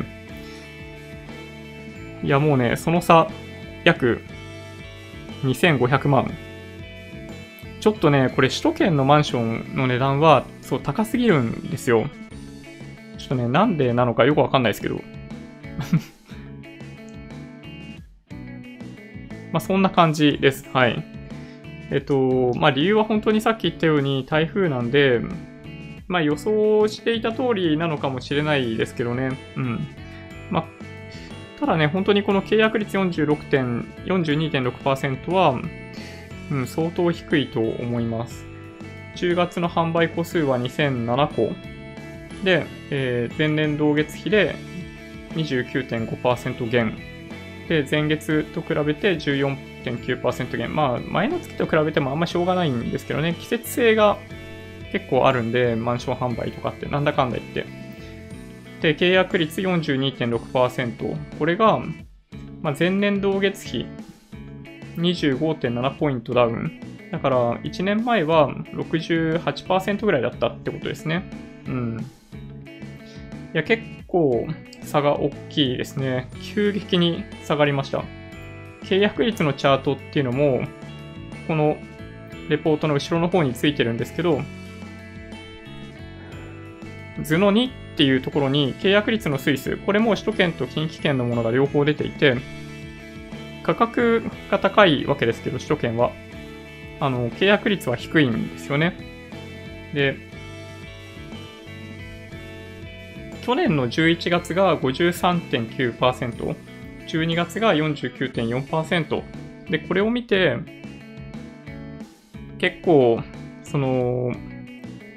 [2.23, 3.27] いやもうね、その差、
[3.83, 4.21] 約
[5.43, 6.31] 2500万
[7.81, 12.07] ちょっとね、これ首都圏のマンションの値段は、そう、高すぎるんですよ。
[13.17, 15.01] ちょっとね、なんでなのかよくわかんないですけど。
[19.51, 20.69] まあ、そんな感じです。
[20.71, 21.03] はい。
[21.89, 25.19] えっと、まあ、理由は本当にさっき言ったように台風なんで、
[26.07, 29.31] まあ、予想していた通りなのかもしれないですけどね。
[29.57, 29.79] うん。
[30.51, 30.65] まあ、
[31.59, 35.59] ただね、本当にこの契約率46.42.6%は、
[36.51, 38.45] うん、相当低いと思います。
[39.15, 41.53] 10月の販売個数は2007個
[42.43, 44.55] で、えー、前年同月比で
[45.33, 46.97] 29.5%減
[47.67, 50.75] で、前月と比べて14.9%減。
[50.75, 54.17] まあ、前の月と比べてもあんましょうがないんですけどね、季節性が
[54.91, 57.65] 結構あるんで、マンション販売とかって、なんだかんだ言って。
[58.81, 61.37] で、契約率42.6%。
[61.37, 61.79] これが、
[62.61, 63.85] まあ、前年同月比
[64.97, 66.79] 25.7ポイントダウン。
[67.11, 71.29] だから、1年前は68%ぐらいだったってことですね。
[71.67, 72.05] うん。
[73.53, 74.47] いや、結構
[74.83, 76.29] 差が大きいですね。
[76.41, 78.03] 急激に下がりました。
[78.83, 80.61] 契約率のチャートっていうのも、
[81.47, 81.77] この
[82.49, 84.41] レポートの後ろの方についてるんですけど、
[87.21, 92.37] 図の2っていうところに契約率の推数、これも首都圏と近畿圏のものが両方出ていて、
[93.75, 96.11] 価格が高いわけですけど、首都圏は。
[96.99, 98.95] あの、契約率は低いんですよね。
[99.93, 100.17] で、
[103.41, 106.55] 去年の11月が53.9%、
[107.07, 109.23] 12月が49.4%。
[109.69, 110.57] で、これを見て、
[112.59, 113.23] 結構、
[113.63, 114.33] その、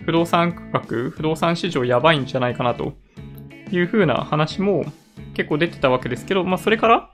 [0.04, 2.94] 不動産価格、不動産市場やばいんじゃないかなと
[3.70, 4.84] いう風な話も
[5.34, 7.10] 結構出てたわけですけど、まあそれから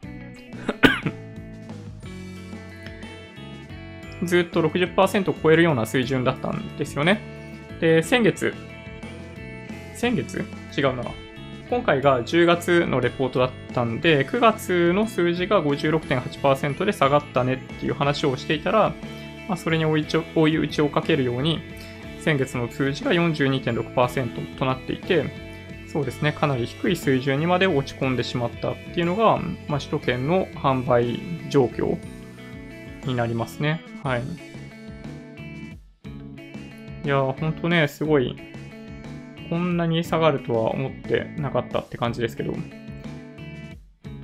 [4.25, 7.21] ずっと60%を超えるような水準だったんですよね。
[7.81, 8.55] で、先月、
[9.95, 10.45] 先月？
[10.77, 11.05] 違うな。
[11.69, 18.93] 今回が10月のレポートだったんで、9月の数字が56.8%で下がったねっていう話をしていたら、
[19.49, 21.61] まあ、それに追い追い打ちをかけるように、
[22.21, 25.25] 先月の数字が42.6%となっていて、
[25.87, 31.99] そうですね、かなり低い水準にまで落ち込んでしまったっていうのが、まあ、首都圏の販売状況
[33.05, 33.83] になりますね。
[34.03, 34.23] はい。
[37.05, 38.37] いやー、ほんとね、すごい、
[39.49, 42.55] こんなに下がるとは思ってなかったって感じですけど。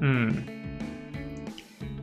[0.01, 0.47] うん。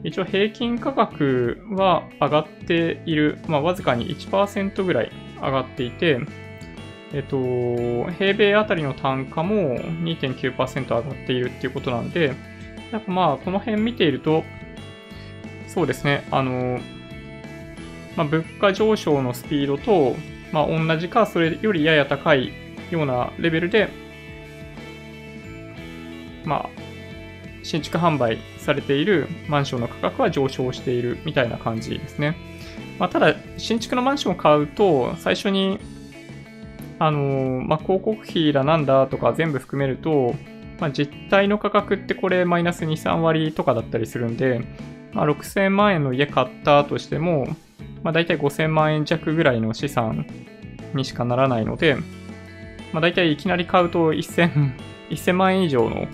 [0.03, 6.19] 一応平均価格は上がっている、まあ、わずかに1%ぐらい上がっていて、
[7.13, 12.33] えっと、平米あたりの単価も2.9%上がっているっていうことなんで、
[12.91, 14.43] やっぱまあ、この辺見ていると、
[15.73, 16.79] そうですね、あの、
[18.15, 20.15] まあ、物価上昇のスピードと、
[20.51, 22.53] まあ、同じか、それよりやや高い
[22.91, 23.89] ようなレベルで、
[26.45, 26.69] まあ、
[27.63, 32.35] 新築販売されているマンションの価格は上昇しているみたいな感じですね。
[32.99, 35.79] まあ、ただ、新築のマンションを買うと、最初に、
[36.99, 40.35] あの、まあ、広告費だなんだとか全部含めると、
[40.79, 44.61] まあ、実態の価格ってこれマイナス2、3割とかだったりするんで、
[45.13, 47.47] まあ、6000万円の家買ったとしても、
[48.03, 50.25] まあ、大体5000万円弱ぐらいの資産
[50.93, 51.95] にしかならないので、
[52.91, 54.75] まあ、大体いきなり買うと1000、
[55.09, 56.07] 1000万円以上の、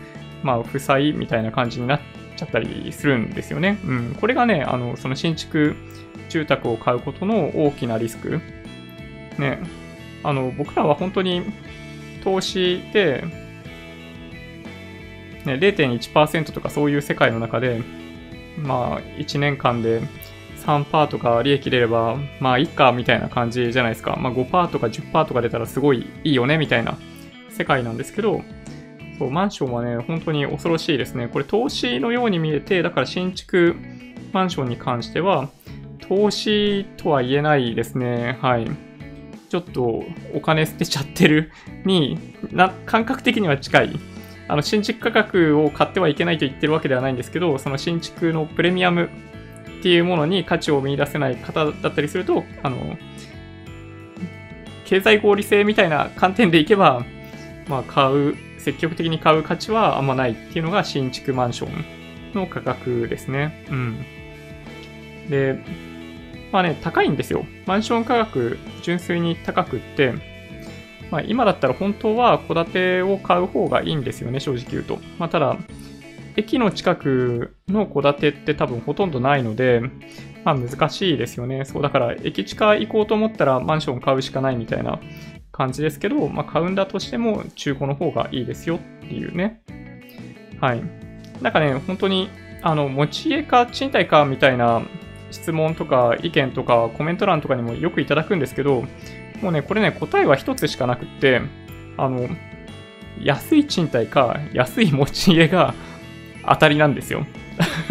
[0.44, 2.00] まあ、負債みたいな感じになっ
[2.36, 3.80] ちゃったりするんですよね。
[3.86, 4.18] うん。
[4.20, 5.76] これがね、あの、その新築
[6.30, 8.40] 住宅を買うことの大きなリスク。
[9.38, 9.60] ね。
[10.24, 11.44] あの、僕らは本当に
[12.24, 13.24] 投資で、
[15.46, 17.82] ね、0.1%とかそういう世界の中で、
[18.63, 20.02] まあ、1年間で
[20.65, 24.17] 3%とか利益出れば、まあいいかみたいな感じじゃないですか。
[24.19, 26.98] まあ5%とか10%とか出たらすごいいいよねみたいな
[27.50, 28.41] 世界なんですけど、
[29.17, 31.28] そうマンションはね、本当に恐ろしいですね。
[31.28, 33.76] これ投資のように見えて、だから新築
[34.32, 35.50] マンションに関しては、
[36.08, 38.38] 投資とは言えないですね。
[38.41, 38.69] はい。
[39.50, 41.52] ちょっとお金捨てちゃってる
[41.84, 44.00] に、な、感覚的には近い。
[44.50, 49.10] あの、新築価格を買ってはいけないと言ってるわけではないんですけど、その新築のプレミアム
[49.80, 52.98] っていうものに価値を見出せない方だったりすると、あの、
[54.86, 57.06] 経済合理性みたいな観点でいけば、
[57.68, 63.66] まあ、買う、積極的に買う価値はあんまないっていうのが新築マンションの価格ですね。
[63.70, 64.06] うん。
[65.30, 65.64] で、
[66.52, 67.46] まあね、高いんですよ。
[67.68, 70.14] マンション価格、純粋に高くって、
[71.12, 75.00] まあ今だったら本当は戸建てを買う方がいいんですよね、正直言うと。
[75.17, 75.58] まあただ、
[76.36, 79.82] 駅の近くの戸建てって多分ほとんどないので、
[80.43, 81.65] まあ難しいですよね。
[81.65, 85.00] そうだから駅近行こうと思ったらマンション買うしかないみたいな
[85.52, 89.62] 感じですけど、まあ買うんだとしても中古の方がいいですよっていうね。
[90.62, 90.82] はい。
[91.41, 92.30] なんかね、本当に
[92.62, 94.82] あの持ち家か賃貸かみたいな
[95.32, 98.86] 質問とか意見とかコメント欄とかにもよくいただくんですけど、
[99.41, 101.41] もうね、これね、答えは一つしかなくって、
[101.97, 102.30] あの、
[103.21, 105.73] 安い賃貸か安い持ち家が
[106.47, 107.25] 当たりなんですよ。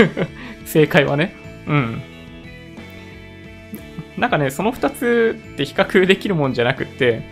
[0.65, 1.35] 正解はね。
[1.67, 2.03] うん。
[4.17, 7.23] なんかね、その2つって比較できるもんじゃなくって、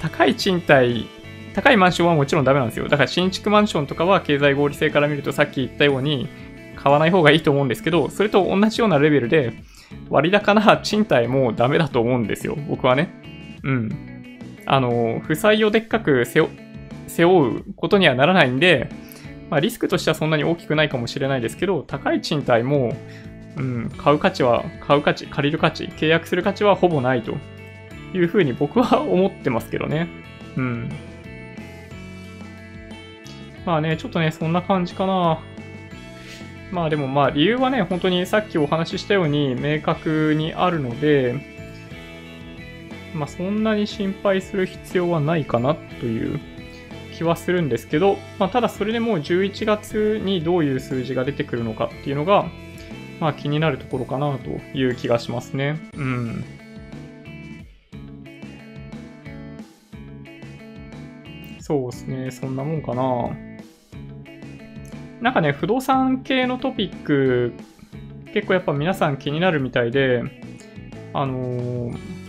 [0.00, 1.06] 高い賃貸、
[1.54, 2.88] 高いマンションはもちろんダメなんですよ。
[2.88, 6.28] だから新築マンションとかは経済合理性から見るとさっき言ったように
[6.76, 9.52] 買わない方がいいと思うんですけど、それと同じようなレベルで
[10.08, 12.56] 割高な賃貸もダメだと思うんですよ。
[12.68, 13.10] 僕はね。
[13.62, 14.38] うん。
[14.66, 18.88] あの、負債をでっかく背負うことにはならないんで、
[19.50, 22.94] まあ、リスクとしてはそんなに大きくないかもしれないですけど、高い賃貸も、
[23.56, 27.36] うん、買う価値は、買う価値、借りる価値、契約する価値はほぼないと
[28.14, 30.08] いうふうに僕は思ってますけどね。
[30.56, 30.88] うん。
[33.66, 35.40] まあね、ちょっとね、そんな感じかな。
[36.70, 41.49] まあでもまあ理由はね、本当にさっきお話ししたように明確にあるので、
[43.14, 46.40] まあそんなに心配する必要はないかなという
[47.16, 52.46] 気はするんですけど、まあ、ただそれでもう11月にどういう数字が出てくるのかっていうのが、
[53.20, 55.78] まあ気になるところかなという気がしますね。
[55.94, 56.44] うん。
[61.60, 63.30] そうですね、そんなもんかな。
[65.20, 67.52] なんかね、不動産系のトピック、
[68.32, 70.22] 結構やっぱ皆さん気になるみたいで、
[71.12, 72.19] あのー、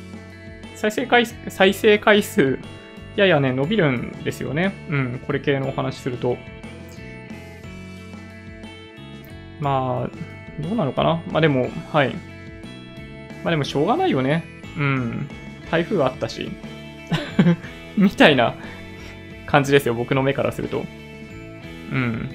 [0.82, 2.58] 再生回数再生回数
[3.16, 4.74] ややね、伸びるんですよね。
[4.90, 6.38] うん、これ系のお話すると。
[9.60, 11.22] まあ、どうなのかな？
[11.32, 12.16] まあでも、はい。
[13.44, 14.44] まあでもしょうがないよね。
[14.76, 15.30] うん。
[15.70, 16.50] 台風あったし。
[17.96, 18.56] みたいな
[19.46, 20.84] 感じですよ、僕の目からすると。
[21.92, 22.30] うん。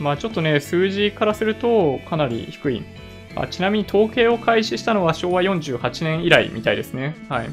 [0.00, 2.82] まあちょっとね、数字からするとかなり低い。
[3.42, 7.16] あちなみに統計を開始したのは昭和48年以来みたいですね。
[7.28, 7.48] はい。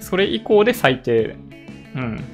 [0.00, 1.36] それ以降で最低。
[1.94, 2.24] うん。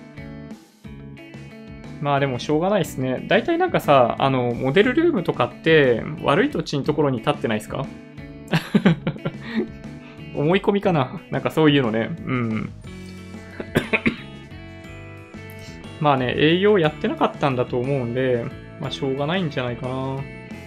[2.00, 3.24] まあでもしょうがないですね。
[3.28, 7.84] 大体なんかさ、あの、モデルルームとかって悪い土地のところに立ってないですか？
[10.34, 12.10] 思い込みかななんかそういうのね。
[12.24, 12.70] うん。
[16.00, 18.46] まあね、営業やってなかったんだと思うんで、
[18.80, 19.94] まあしょうがないんじゃないかな。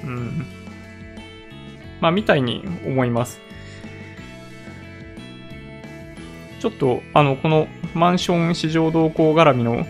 [0.05, 0.45] うん。
[2.03, 3.39] まあみたいに思います。
[6.59, 9.85] ちょっと、あの、このマンション市場動向絡みの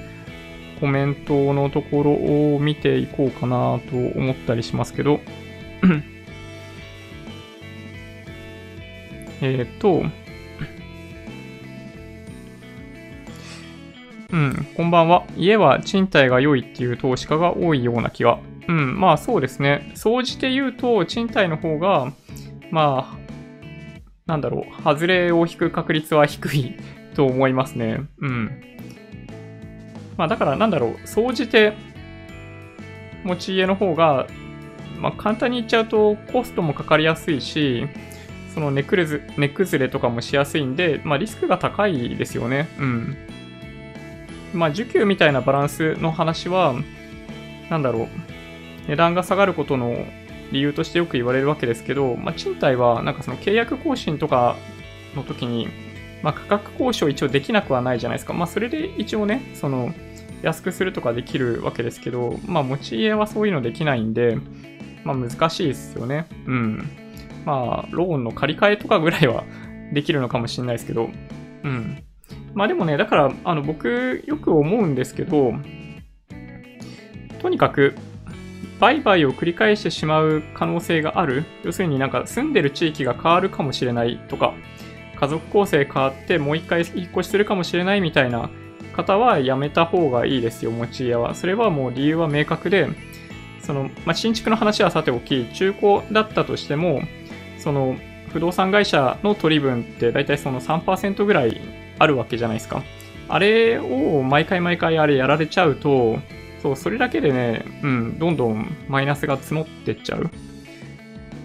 [0.80, 5.22] コメントのところを見ていこうかなと思ったりしますけど
[9.41, 10.03] えっと、
[14.30, 15.26] うん、こんばんは。
[15.36, 18.38] 家は賃貸が良いっていう投資家が多いような気が。
[18.68, 19.91] うん、まあそうですね。
[19.95, 22.14] 総じて言うと、賃貸の方が、
[22.72, 23.24] まあ、
[24.26, 26.76] なんだろう、外れを引く確率は低い
[27.16, 28.01] と思いますね。
[28.20, 28.51] うん。
[30.18, 31.74] まあだからなんだろう、総じて
[33.24, 34.28] 持ち家の方が、
[34.99, 37.88] まあ簡単に言っちゃうとコストもかかりやすいし、
[38.53, 42.70] その値崩れ値崩れとかもしやすいんで、まあリスクが高いですよね。
[42.80, 43.18] うん。
[44.53, 46.76] まあ需給みたいなバランスの話は、
[47.70, 48.07] なんだろう、
[48.88, 50.05] 値段が下がることの
[50.51, 54.55] 理由としてよく言われるわけですけど、まあ賃貸はなんかその契約更新とか
[55.15, 55.67] の時に、
[56.21, 58.34] まあ、価格交渉一応できなくはないじゃないですか。
[58.34, 59.93] まあ、それで一応ね、その、
[60.41, 64.38] 安くするとかできるわけですけど、まあ、持ち家はそういうのできないんで、
[65.03, 66.27] まあ、難しいですよね。
[66.47, 66.89] うん。
[67.45, 69.43] まあ、ローンの借り換えとかぐらいは
[69.93, 71.09] できるのかもしれないですけど、
[71.63, 72.03] うん。
[72.53, 75.53] まあでもね、だから、あの、僕、よく思うんですけど、
[77.39, 77.95] とにかく、
[78.80, 81.45] 売買を繰り返してしまう可能性がある？
[81.63, 84.53] 要するになんか住んでる地域が変わるかもしれないとか、
[85.15, 88.49] 家族構成変わってもう一回引っ越しするかもしれないみたいな
[88.93, 91.34] 方はやめた方がいいですよ、持ち家は。
[91.34, 92.89] それはもう理由は明確で、
[93.61, 97.01] その、まあ、新築の話はさておき、中古だったとしても、
[97.57, 97.95] その、
[98.34, 101.61] 不動産会社の取り分って大体その3%ぐらい
[101.99, 102.84] あるわけじゃないですか。
[103.30, 106.19] あれを毎回毎回あれやられちゃうと、
[106.64, 110.32] そう、それだけでね、うん、どんどんマイナスが募ってっちゃう。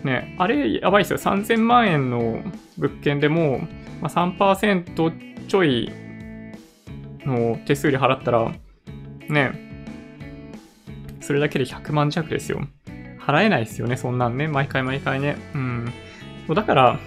[0.05, 1.19] ね、あれやばいですよ。
[1.19, 2.41] 3000万円の
[2.79, 3.59] 物件でも、
[4.01, 5.91] まあ、3%ちょい
[7.27, 8.53] の手数料払ったら、
[9.29, 9.83] ね、
[11.21, 12.61] それだけで100万弱ですよ。
[13.19, 14.47] 払えないですよね、そんなんね。
[14.47, 15.37] 毎回毎回ね。
[15.53, 15.93] うん。
[16.55, 16.99] だから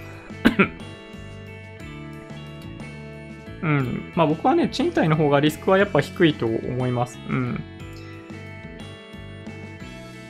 [3.64, 4.12] うん。
[4.16, 7.18] まあ僕はね、賃貸の方がリスクはやっぱ低いと思います。
[7.30, 7.64] うん。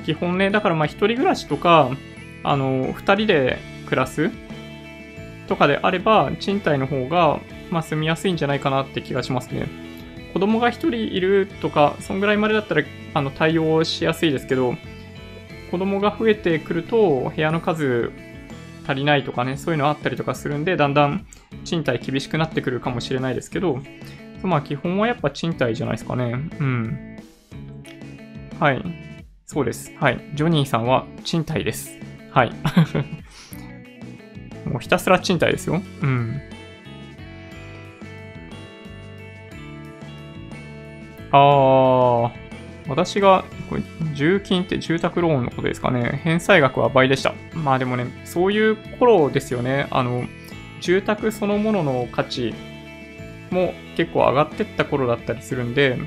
[0.06, 1.90] 基本ね、だからまあ一人暮らしとか、
[2.44, 4.32] あの、二人で暮らす
[5.48, 7.40] とかであれば、賃貸の方が、
[7.70, 9.68] まあ、住みやすいんじゃないかなって気がしますね。
[10.34, 12.84] 子供が一人いるとか、そんぐらいまでだったら、
[13.14, 14.76] あの、対応しやすいですけど、
[15.72, 18.12] 子供が増えてくると、部屋の数
[18.88, 21.26] 足りないとかね、そういうのあったりとかするんで、だんだん
[21.64, 23.80] 賃貸厳しくなってくるかもしれないですけど、
[24.44, 26.34] まあ基本はやっぱ賃貸じゃないですかね。
[26.60, 27.18] うん。
[28.60, 29.11] はい。
[29.52, 29.92] そうです。
[30.00, 30.22] はい。
[30.34, 32.00] ジョニーさんは賃貸です。
[32.30, 32.54] はい。
[34.66, 35.82] もうひたすら賃貸ですよ。
[36.02, 36.40] うん。
[41.34, 42.32] ああ、
[42.88, 43.82] 私が、これ、
[44.14, 46.22] 重金って住宅ローンのことですかね。
[46.24, 47.34] 返済額は倍でした。
[47.54, 49.88] まあでもね、そういう頃ですよね。
[49.92, 50.24] あの、
[50.80, 52.54] 住宅そのものの価値
[53.50, 55.98] も結構上がってった頃だったりするんで、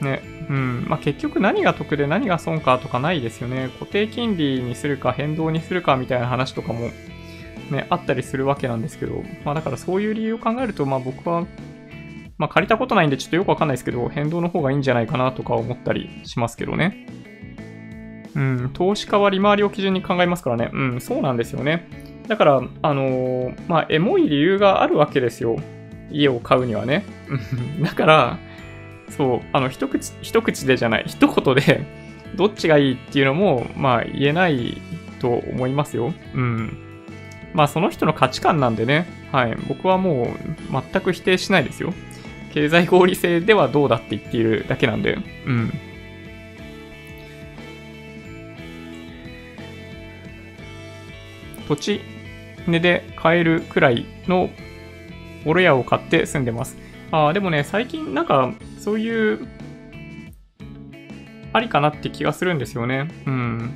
[0.00, 0.86] ね、うん。
[0.88, 3.70] まあ、結局何が得で何が損かとかないですよね。
[3.78, 6.90] 固定金利にするか変動にするかみたいな話とかも
[7.70, 11.46] ね、あったりするわけなんですけど、まあだからそういう理由を考えると、まあ僕は、
[12.38, 17.06] まあ借りたことないんでちょっとよくわかんないですけど、変動の方がいいんじゃないかなとか思ったりしますけどね。
[18.34, 20.70] うん、投資家は利回りを基準に考えますからね。
[20.72, 21.88] うん、そうなんですよね。
[22.28, 25.56] だから、あのー、まあ、エモい理由があるわけですよ。
[26.10, 27.04] 家を買うにはね。
[27.82, 28.38] だから、
[29.10, 31.84] そう、あの、一口、一口でじゃない、一言で
[32.34, 34.80] どっちがいいっていうのも、まあ、言えない
[35.20, 36.12] と思いますよ。
[36.34, 36.76] うん。
[37.54, 41.94] まあ、その人の価値観なんでね、はい、僕はもう、全く否定しないですよ。
[42.52, 45.72] 経済合理性ではどうだって言っているだけなんで、うん。
[51.68, 52.00] 土地
[52.66, 54.50] 値で買えるくらいの
[55.44, 56.76] オロヤを買って住んでます。
[57.10, 59.46] ああ、でもね、最近なんか、そういう、
[61.52, 63.08] ありかなって気がするんですよね。
[63.26, 63.74] うん。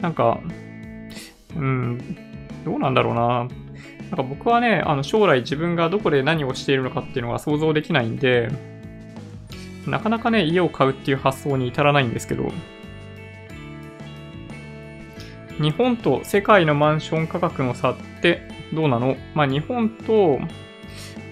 [0.00, 0.40] なんか、
[1.56, 1.98] うん、
[2.64, 3.48] どうなんだろうな。
[4.10, 8.50] なんか僕はね、あの将来自分がどこで何をしているのかっていうのが想像できないんで、
[9.86, 12.52] なかなかね、家を買うっていう発想に至らないんですけど、
[15.60, 18.42] 日本と世界のマンション価格の差って
[18.72, 19.16] どうなの？
[19.34, 20.38] まあ日本と、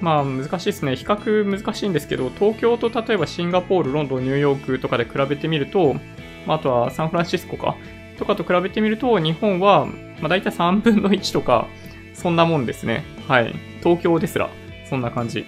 [0.01, 0.97] まあ難しいですね。
[0.97, 5.95] 比較難しいんですけど、東京と例えばシンガポール、ロンドン、ニューヨークとかで比べてみると、
[6.47, 7.77] まあ、あとはサンフランシスコか、
[8.19, 9.87] とかと比べてみると、日本は、
[10.21, 11.69] まあ、大体3分の1とか、
[12.13, 13.05] そんなもんですね。
[13.27, 13.55] はい。
[13.83, 14.51] 東京ですら、
[14.89, 15.47] そんな感じ。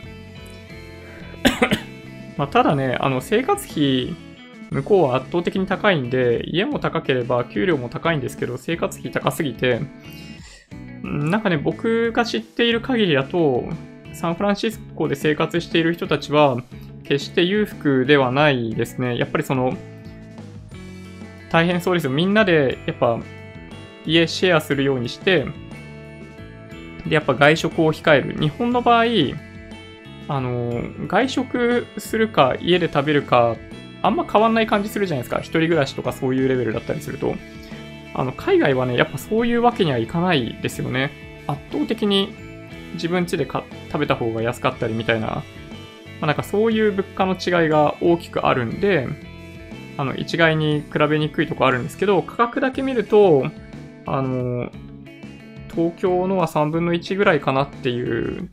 [2.36, 4.14] まあ、ただね、あの、生活費、
[4.70, 9.80] 向こうは圧倒的に高いんで、家も高ければ給料も高いんですけど、生活費高すぎて、
[11.02, 13.68] なんかね、僕が知っている限りだと、
[14.16, 16.56] サンフランシスコで生活している人たちは、
[17.04, 19.18] 決して裕福ではないですね。
[19.18, 19.76] やっぱりその、
[21.52, 22.10] 大変そうですよ。
[22.10, 23.20] みんなで、やっぱ、
[24.06, 25.44] 家シェアするようにして、
[27.06, 28.40] で、やっぱ外食を控える。
[28.40, 29.04] 日本の場合、
[30.28, 33.56] あの、外食するか、家で食べるか、
[34.00, 35.40] あんま変わんない感じするじゃないですか。
[35.40, 37.34] 一人暮らしとかそういうレベルだったりすると。
[38.14, 41.10] あの、海外はね、やっぱそういうわけにはいかないですよね。
[41.46, 42.46] 圧倒的に
[42.94, 43.46] 自分家で
[43.96, 45.42] 食べた方が安かったりみたいな、ま
[46.22, 49.08] あ、なんかそういう物価の違いが大きくあるんで、
[49.96, 53.50] あの、一概に比べにくいとこあるんですけど、価格だけ見ると、
[54.04, 54.70] あの、
[55.74, 58.50] 東京のは3分の1ぐらいかなっていう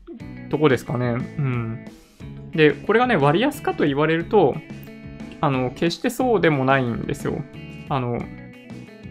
[0.50, 1.08] とこですかね。
[1.08, 1.86] うん。
[2.52, 4.56] で、これがね、割安かと言われると、
[5.42, 7.42] あの、決してそうでもないんですよ。
[7.90, 8.22] あの、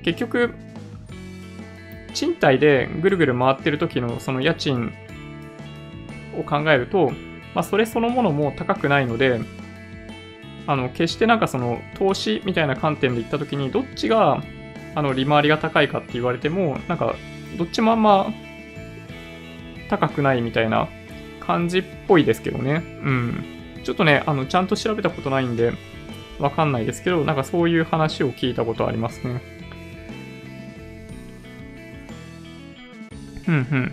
[0.03, 0.55] 結局、
[2.15, 4.93] 賃貸でぐるぐる回ってる時のその家賃
[6.39, 7.13] を考えると、
[7.55, 9.41] まあ、それそのものも高くないので、
[10.67, 14.43] あの、決してなんかその投資みたいな観点で言った時に、どっちが、
[14.95, 17.15] あの、利回りが高いかって言われても、なんか、
[17.59, 18.33] どっちもあんま
[19.89, 20.89] 高くないみたいな
[21.41, 22.83] 感じっぽいですけどね。
[23.05, 23.45] うん。
[23.85, 25.73] ちょっとね、あの、ちゃんと調べたことないんで、
[26.39, 29.43] わかんないですけど、なんかそういう話を聞いたことありますね。
[33.49, 33.93] うんうん。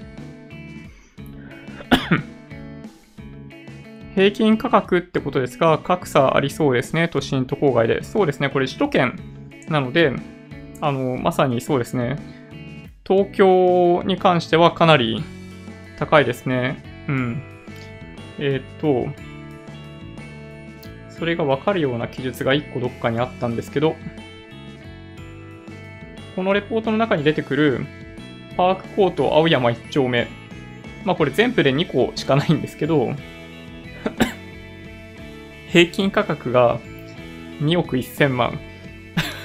[4.16, 7.08] 平均価格ってことですが、格差ありそうですね。
[7.08, 8.04] 都心と郊外で。
[8.04, 8.50] そうですね。
[8.50, 9.20] これ首都圏
[9.70, 10.14] なので、
[10.82, 12.18] あの、まさにそうですね。
[13.08, 15.24] 東京に関してはかなり
[15.98, 16.84] 高いですね。
[17.08, 17.42] うん。
[18.38, 19.08] えっ、と、
[21.10, 23.96] それがわかるような記述が1個どっかにあったんですけど、
[26.36, 27.86] このレポートの中に出てくる
[28.56, 30.28] パークコート青山1丁目。
[31.04, 33.14] まあこれ全部で2個しかないんですけど、
[35.72, 36.80] 平均価格が
[37.62, 38.60] 2億1000万。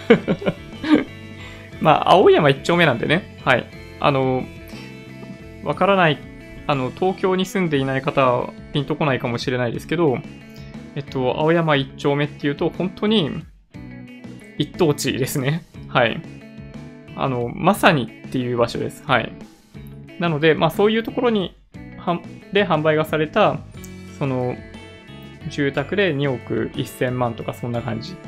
[1.80, 3.38] まあ、青山一丁目なんでね。
[3.44, 3.66] はい。
[4.00, 4.44] あの、
[5.64, 6.18] わからない、
[6.66, 10.18] あの、東京に住んでいない方はピンとこないかもしれないですけど、
[10.94, 13.30] えっと、青山一丁目っていうと、本当に
[14.58, 15.64] 一等地ですね。
[15.88, 16.20] はい。
[17.16, 19.02] あの、まさにっていう場所です。
[19.06, 19.32] はい。
[20.18, 21.56] なので、まあそういうところに、
[22.52, 23.58] で販売がされた、
[24.18, 24.56] その、
[25.48, 28.14] 住宅で2億1000万とかそんな感じ。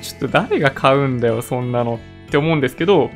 [0.00, 3.10] ちょっと誰が買うんだよ、そんなのって思うんですけど、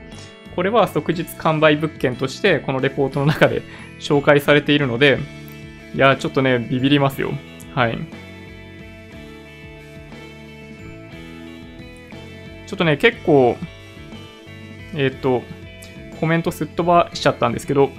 [0.54, 3.62] これは即日完売物件としてこのレポートの中で
[4.00, 5.18] 紹介されているので、
[5.94, 7.32] いや、ちょっとね、ビビりますよ。
[7.74, 7.98] はい。
[12.66, 13.56] ちょっとね、結構、
[14.94, 15.42] えっ、と、
[16.20, 17.90] コメントすっ飛ばしちゃったんですけど、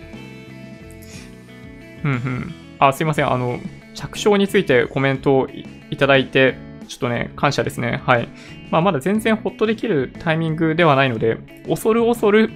[2.04, 2.54] うんうん。
[2.80, 3.32] あ、すいません。
[3.32, 3.60] あの、
[3.94, 5.48] 着床についてコメントを
[5.90, 8.02] いただいて、ちょっとね、感謝ですね。
[8.06, 8.28] はい。
[8.72, 11.38] まあ、まだ全然ホッとできるタイミングではないので、
[11.68, 12.50] 恐る恐る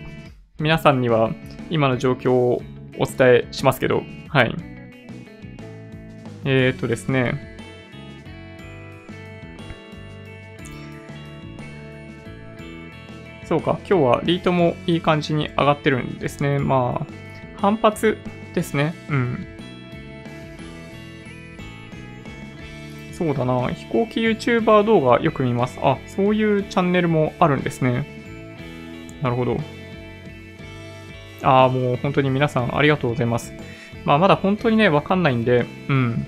[0.60, 1.32] 皆さんには
[1.70, 2.62] 今の状況を
[3.00, 4.56] お伝えしますけど、はい。
[6.46, 7.57] えー、っとですね。
[13.48, 16.60] そうか、今日はリートもいい感じに上がってるんですね。
[16.60, 17.14] まあ、
[17.56, 18.18] 反発
[18.54, 18.94] ですね。
[19.10, 19.48] うん。
[23.14, 23.70] そうだな。
[23.70, 25.80] 飛行機 YouTuber 動画よく見ます。
[25.82, 28.06] あ、そういうチャンネルもあるんですね。
[29.22, 29.58] なるほど。
[31.42, 33.54] ああ、もう本当に皆さんありがとうございます。
[34.04, 36.28] まあ、まだ本当にね、わかんないんで、うん。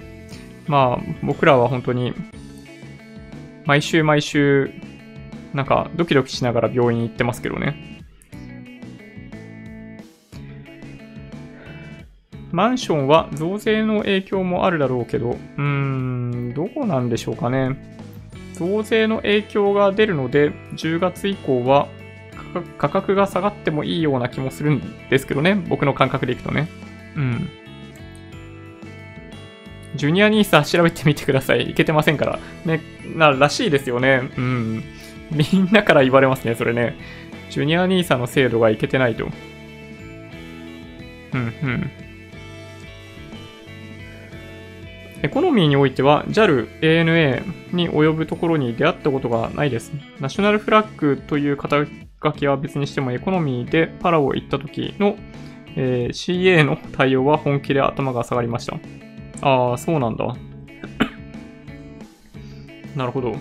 [0.67, 2.13] まあ、僕らは本当に、
[3.65, 4.71] 毎週毎週、
[5.53, 7.99] なんかドキドキしながら病院行ってますけどね。
[12.51, 17.97] マンションは増税の影響もあるだろうけど、うーん、どこなんでしょうかね。
[18.53, 21.87] 増税の影響が出るので、10月以降は
[22.77, 25.55] 価格が下がってもいいような気もするんですけどね。
[25.55, 26.67] 僕の感覚でいくとね。
[27.15, 27.49] うん。
[29.95, 31.69] ジュニアニーサ調べてみてください。
[31.69, 32.39] いけてませんから。
[32.65, 32.81] ね、
[33.15, 34.29] な、らしいですよね。
[34.37, 34.83] うん。
[35.53, 36.95] みんなから言われますね、それね。
[37.49, 39.27] ジュニアニーサの制度がいけてないと。
[41.33, 41.91] うんうん。
[45.21, 47.43] エコノミーにおいては JAL、ANA
[47.75, 49.91] に及ぶところに出会ったことがないです。
[50.19, 51.85] ナショナルフラッグという肩
[52.23, 55.17] 書きは別にしてもエコノミーでパラオ行った時の、
[55.75, 58.77] えー、CA の対応は本気で頭が下がりました。
[59.41, 60.35] ああ、そうなんだ。
[62.95, 63.35] なるほど。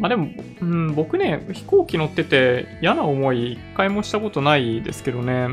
[0.00, 0.28] まあでも、
[0.60, 5.48] うん、僕ね、飛行機乗ってて嫌な思い一回もしたことないですけどね。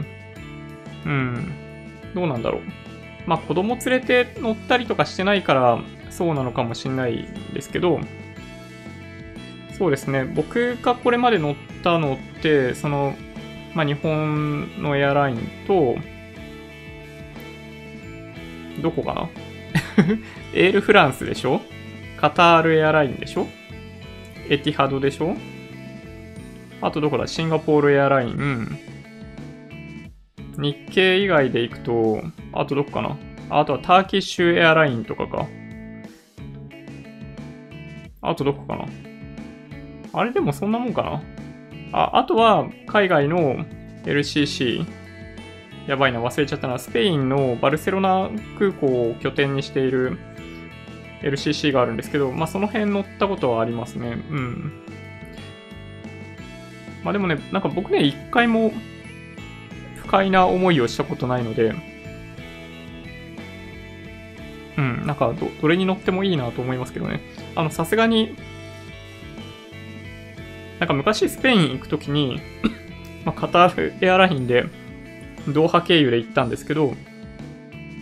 [1.05, 1.51] うん。
[2.15, 2.61] どうなんだろう。
[3.27, 5.79] まあ子供連れて乗ったりとかしてないから
[6.09, 7.99] そうなのかもしれないですけど、
[9.77, 13.15] そうですね、僕がこれまで乗ったのって、その、
[13.73, 15.95] まあ日本のエアラインと、
[18.81, 19.29] どこかな？
[20.53, 21.61] エールフランスでしょ？
[22.17, 23.47] カタールエアラインでしょ？
[24.51, 25.37] エティハドでしょ？
[26.81, 27.25] あとどこだ？
[27.25, 28.77] シンガポールエアライン。
[30.57, 32.21] 日系以外で行くと、
[32.51, 33.17] あとどこかな？
[33.49, 35.47] あとはターキッシュエアラインとかか。
[38.21, 38.85] あとどこかな？
[40.11, 41.23] あれでもそんなもんかな？
[41.93, 43.65] あ、あとは海外の
[44.03, 44.85] LCC。
[45.87, 46.77] やばいな、忘れちゃったな。
[46.77, 48.29] スペインのバルセロナ
[48.59, 50.19] 空港を拠点にしている
[51.21, 54.17] LCC があるんですけど、まあその辺乗ったことはありますね。
[54.29, 54.71] うん。
[57.03, 58.71] まあでもね、なんか僕ね、一回も
[59.95, 61.73] 不快な思いをしたことないので、
[64.77, 67.21] うん、なんかど、どれに乗ってもいいなと思いますけどね。
[67.55, 68.35] あの、さすがに、
[70.79, 72.39] なんか昔スペイン行くときに
[73.25, 74.65] まあ、カタールエアラインで、
[75.47, 76.93] ドーハ経由で行ったんですけど、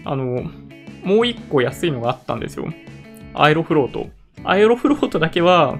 [0.06, 0.44] あの、
[1.04, 2.68] もう一個安いのがあったんですよ。
[3.42, 4.10] アイロフロート。
[4.44, 5.80] アイロフロートだけは、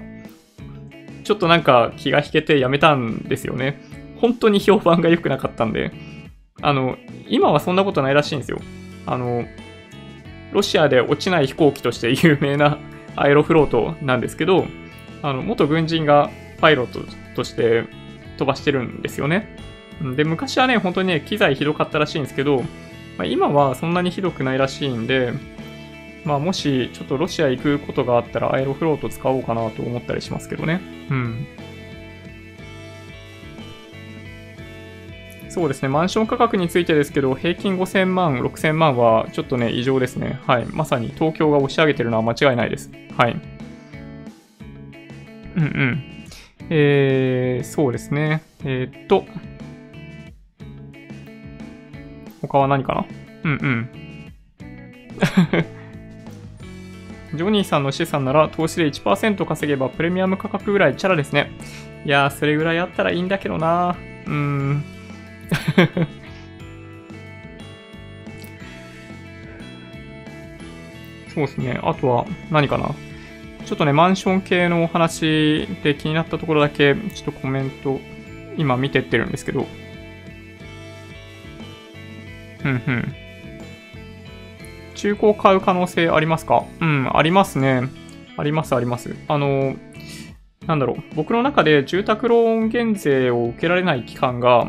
[1.24, 3.80] ちょっとなんか気が引けてやめたんですよね。
[4.16, 5.92] 本当に評判が良くなかったんで。
[6.62, 6.96] あの、
[7.28, 8.58] 今はそんなことないらしいんですよ。
[9.06, 9.44] あの、
[10.52, 12.78] ロシアで落ちない飛行機として有名な
[13.16, 14.66] アイロフロートなんですけど、
[15.22, 16.30] あの、元軍人が
[16.60, 17.00] パイロット
[17.34, 17.84] として
[18.38, 19.56] 飛ばしてるんですよね。
[20.16, 22.62] で、昔はね、本当にね、機材ひどかったらしいんですけど、
[23.18, 25.34] まあ、今はそんなにひどくないらしいんで、
[26.24, 30.80] まあ、もしちょっとロシア行くことがあったらアイロフロート使おうかなと思ったりしますけどね。
[31.10, 31.46] うん。
[35.48, 40.38] そうですね、マンション価格についてですけど、平均5000万、6000万はちょっとね、異常ですね。
[40.46, 40.66] はい。
[40.66, 42.92] まさに東京が押し上げてるのは間違いないです。
[43.16, 43.32] はい。
[45.56, 46.04] うんうん。
[46.68, 48.42] えー、そうですね。
[48.64, 49.24] えー、っと。
[52.42, 53.04] 他は何かな？
[53.44, 53.88] うんうん。
[57.34, 61.50] ジョニーさんの資産なら投資で1%稼げばプレミアム価格ぐらいチャラですね。
[62.04, 64.84] いやー、それぐらいあったらいいんだけどなうーん。
[71.34, 71.78] そうですね。
[71.82, 72.90] あとは何かな。
[73.64, 78.00] ちょっとね、マンション系のお話で気になったところだけ、ちょっとコメント、
[78.56, 79.68] 今見てってるんですけど。
[82.64, 83.14] うんうん。
[85.00, 86.64] 中古を買う可能性ありますか？
[86.78, 87.84] うん、ありますね。
[88.36, 89.16] あります、あります。
[89.28, 89.74] あの、
[90.66, 90.96] なんだろう。
[91.14, 94.66] 僕の中で住宅ローン減税を受けられない期間が、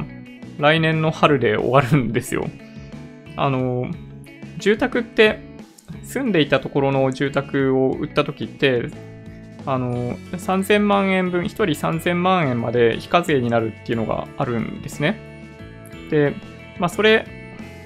[0.58, 2.48] 来年の春で終わるんですよ。
[3.36, 3.92] あの、
[4.58, 5.40] 住宅って
[6.04, 8.86] 住んでいたところの住宅を売った時って、
[9.66, 15.20] あの、3000万円分、1人3000万円まで非課税になるっていうのがあるんですね。
[16.10, 16.36] で、
[16.80, 17.26] まあ、それ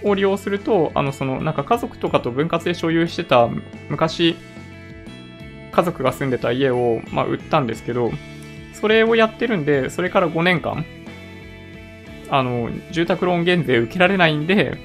[0.05, 3.49] を利用すると、あの、その、なんか家族とかと分割で所有してた
[3.89, 4.35] 昔、
[5.71, 8.11] 家族が住んでた家を、まあ、売ったんですけど、
[8.73, 10.85] それをやってるんで、それから5年間、
[12.29, 14.77] あの、住宅ローン減税受けられないんで、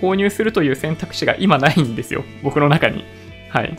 [0.00, 2.22] 購入するという選択肢が今ないんですよ。
[2.42, 3.04] 僕の中に。
[3.50, 3.76] はい。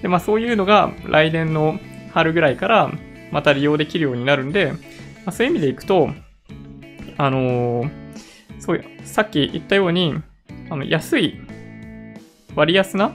[0.00, 1.78] で、まあそういうのが来年の
[2.12, 2.90] 春ぐらいから
[3.32, 4.78] また利用できるようになるんで、ま
[5.26, 6.10] あ、そういう意味でいくと、
[7.18, 7.90] あのー、
[8.60, 10.14] そうさっき言ったように、
[10.70, 11.40] あの安い、
[12.54, 13.14] 割安な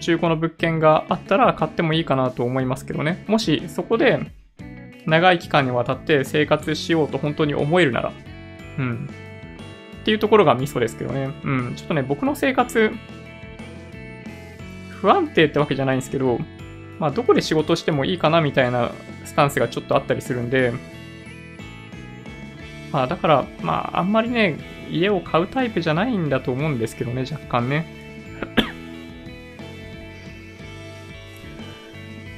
[0.00, 3.24] 中古の物件があったら買ってもいいかなと思いますけどね。
[3.26, 4.20] もしそこで
[5.06, 8.12] 長い期間にわたって生活しようと本当に思えるなら、
[8.78, 9.08] うん。
[10.02, 11.30] っていうところがミソですけどね。
[11.44, 11.74] うん。
[11.76, 12.92] ちょっとね、僕の生活、
[15.00, 16.38] 不安定ってわけじゃないんですけど、
[16.98, 18.90] まあ、どこで仕事してもいいかなみたいな
[19.24, 20.72] スタンスがちょっとあったりするんで、
[22.92, 24.56] まあ、だから、まあ、あんまりね、
[24.90, 27.86] 家を買うタイプじゃないんだと思うんですけどね、若干ね。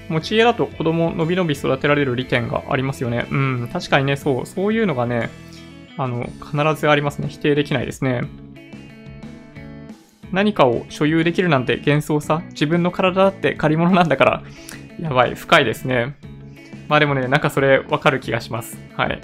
[0.08, 3.26] 持ち家だと子供のびのび育てられる利点がありますよね。
[3.30, 5.30] うん、確かにね、そう、そういうのがね、
[5.96, 7.28] あの、必ずありますね。
[7.28, 8.22] 否定できないですね。
[10.32, 12.42] 何かを所有できるなんて幻想さ。
[12.50, 14.42] 自分の体だって借り物なんだから。
[15.00, 16.16] やばい、深いですね。
[16.88, 18.78] まあでもね、なんかそれわかる気がします。
[18.96, 19.20] はい。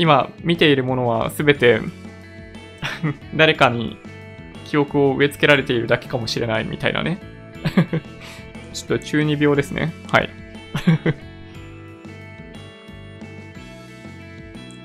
[0.00, 1.82] 今見ているものはすべて
[3.36, 3.98] 誰かに
[4.64, 7.18] 記憶を植え付けられているだけかもしれないみたいなね
[8.72, 9.92] ちょっと中二病ですね。
[10.10, 10.30] はい。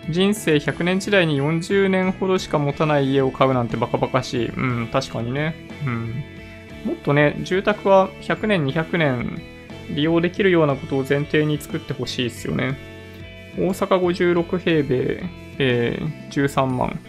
[0.09, 4.49] 人生100年時代に40年ほどしか持たない家を買うなんてバカバカしい。
[4.49, 5.55] うん、確かにね。
[5.85, 6.23] うん。
[6.83, 9.41] もっとね、住宅は100年、200年
[9.91, 12.94] 利用できるようなことを前提に作ってほしいですよね。
[13.57, 15.23] 大阪56平米、
[15.59, 16.99] えー、13万。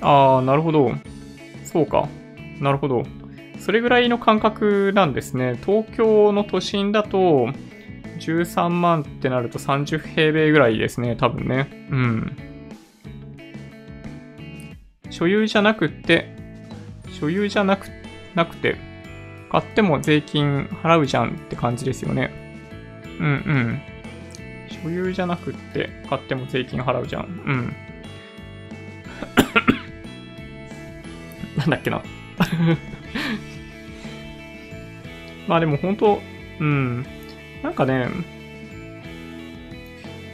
[0.00, 0.92] あー、なるほど。
[1.64, 2.08] そうか。
[2.60, 3.04] なるほど。
[3.58, 5.58] それぐらいの感覚なんですね。
[5.64, 7.48] 東京の都心だと、
[8.18, 11.68] 13万ってなると30平米ぐらいですね、多分ね。
[11.90, 12.36] うん。
[15.10, 16.34] 所有じゃなくて、
[17.18, 17.88] 所有じゃなく、
[18.34, 18.76] なくて、
[19.50, 22.30] 買っても税金払うじゃんって感じですよね。
[23.18, 23.80] うんうん。
[24.82, 27.24] 所有じゃなくって買っても税金払うじゃん。
[27.24, 27.76] うん。
[31.56, 32.02] なんだっけな。
[35.48, 36.20] まあでも本当、
[36.60, 37.04] うん。
[37.62, 38.08] なんかね、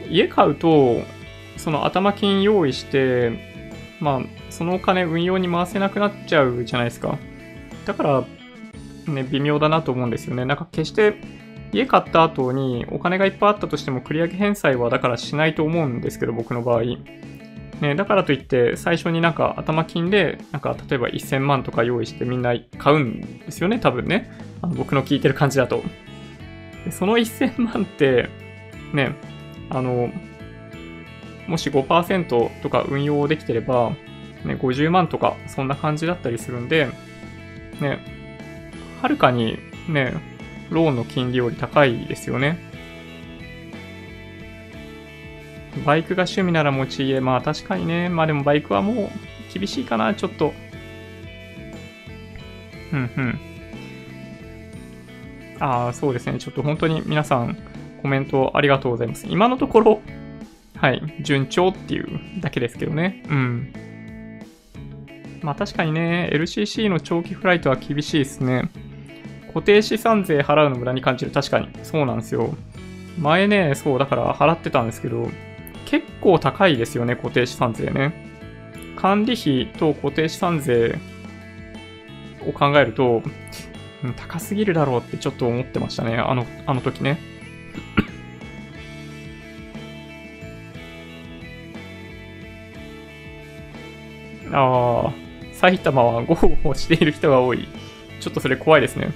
[0.09, 1.01] 家買うと、
[1.57, 3.31] その頭金用意して、
[3.99, 7.17] まあ、そのお金運用に回せなくなっちゃうじゃないですか。
[7.85, 8.23] だから、
[9.07, 10.45] ね、微妙だなと思うんですよね。
[10.45, 11.15] なんか決して
[11.75, 16.83] 家買った後にお金がいっぱいあったとしても繰り上げ返済はだからしないと思うんですけど、僕の場合。
[17.81, 24.31] ね、だからといって最初になんか頭金でなんか例えば1000万とか用意してみんな買うんですよね、多分ね。
[24.61, 25.83] あの僕の聞いてる感じだと。
[26.91, 28.29] その1000万って、
[28.93, 29.15] ね、
[29.69, 30.09] あの、
[31.47, 33.89] もし5%とか運用できてれば、
[34.45, 36.87] ね、50万とかそんな感じだったりするんで、
[37.81, 37.99] ね、
[39.01, 39.57] はるかに
[39.89, 40.13] ね、
[40.69, 42.59] ローンの金利より高いですよね。
[45.85, 47.19] バイクが趣味なら持ち家。
[47.19, 48.09] まあ確かにね。
[48.09, 49.09] まあでもバイクはもう
[49.53, 50.53] 厳しいかな、ちょっと。
[52.93, 53.39] うんうん。
[55.59, 56.39] ああ、そうですね。
[56.39, 57.57] ちょっと本当に皆さん
[58.01, 59.25] コメントありがとうございます。
[59.29, 60.01] 今のところ、
[60.77, 63.23] はい、順調っていうだけですけどね。
[63.29, 63.73] うん。
[65.41, 68.69] まあ確かにね、LCC の長期フライトは厳しいですね。
[69.55, 71.31] 固定資産税払うの無駄に感じる。
[71.31, 71.69] 確かに。
[71.83, 72.53] そうなんですよ。
[73.17, 75.29] 前ね、そう、だから払ってたんですけど、
[75.85, 78.13] 結構高いですよね、固定資産税ね。
[78.97, 80.99] 管理費と固定資産税
[82.45, 83.23] を考えると、
[84.17, 87.17] 高すぎるだろうってちょっと思ってましたね、あの、あの時ね。
[94.51, 95.13] ああ、
[95.53, 97.69] 埼玉は豪語している人が多い。
[98.19, 99.13] ちょっとそれ怖いですね。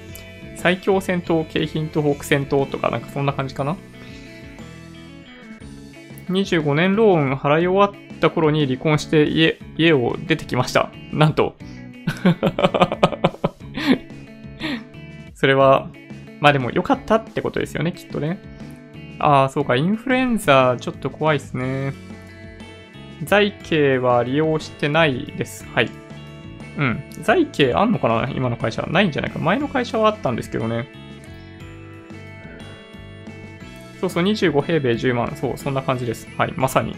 [0.59, 3.77] 最強戦闘、京浜東北戦闘とか、なんかそんな感じかな
[6.29, 10.91] ？25年ローン払い終わった頃に離婚して家、家を出てきました。
[11.13, 11.55] なんと。
[15.33, 15.87] それは、
[16.41, 18.37] まあでも良かったってことですよね、きっとね。
[19.19, 21.93] ああ、そうか、インフルエンザ、ちょっと怖いっすね。
[23.23, 25.65] 財形は利用してないです。
[25.73, 25.89] はい。
[26.79, 27.03] うん。
[27.21, 28.31] 財形あんのかな？
[28.31, 28.81] 今の会社。
[28.89, 29.37] ないんじゃないか。
[29.37, 30.87] 前の会社はあったんですけどね。
[33.99, 35.35] そうそう、25平米10万。
[35.35, 36.29] そう、そんな感じです。
[36.37, 36.95] はい、まさに。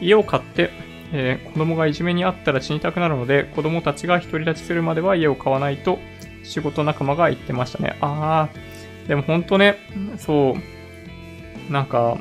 [0.00, 0.70] 家を買って、
[1.12, 5.98] えー、子供がいじめにあったら死にたくなるので、子供たちが独り立ちするまでは家を買わないと、
[6.44, 7.96] 仕事仲間が言ってましたね。
[8.00, 9.78] あー、でもほんとね、
[10.18, 10.56] そ
[11.68, 12.18] う、なんか、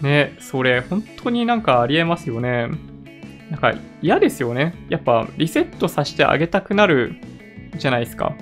[0.00, 2.68] ね、それ、本当になんかありえますよね。
[3.50, 4.74] なんか嫌ですよね。
[4.88, 7.16] やっぱリセットさせてあげたくなる
[7.76, 8.34] じゃないですか。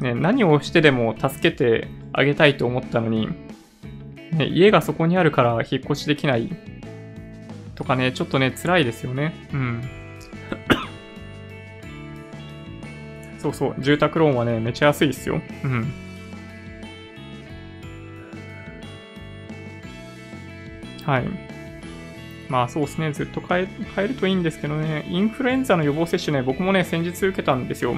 [0.00, 3.28] ね、何をしてでも助けてあげたいと思ったのに、
[4.32, 6.50] ね、家がそこにあるから引っ越しできない
[7.74, 9.34] とかね、ちょっとね、辛いですよね。
[9.52, 9.82] うん。
[13.38, 15.40] そうそう、住宅ローンはね、めちゃ安いですよ。
[15.64, 15.92] うん。
[21.06, 21.49] はい。
[22.50, 27.94] まあそうですね、ずっと変え変えるといいんですけどね、インフルエンザの予防接種ね、僕もね、先日受けたんですよ。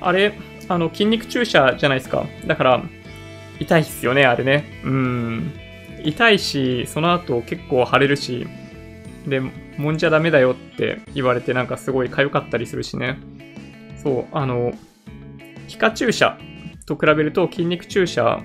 [0.00, 0.34] あれ、
[0.68, 2.26] あの、筋肉注射じゃないですか。
[2.46, 2.82] だから、
[3.58, 4.64] 痛いっすよね、あれね。
[4.84, 5.52] うん。
[6.04, 8.46] 痛いし、その後結構腫れるし、
[9.26, 13.18] で、もんじゃダメだよって言われてなんかすごい痒かったりするしね。
[14.02, 14.72] そう、あの、
[15.68, 16.36] 皮下注射
[16.86, 18.42] と比べると筋肉注射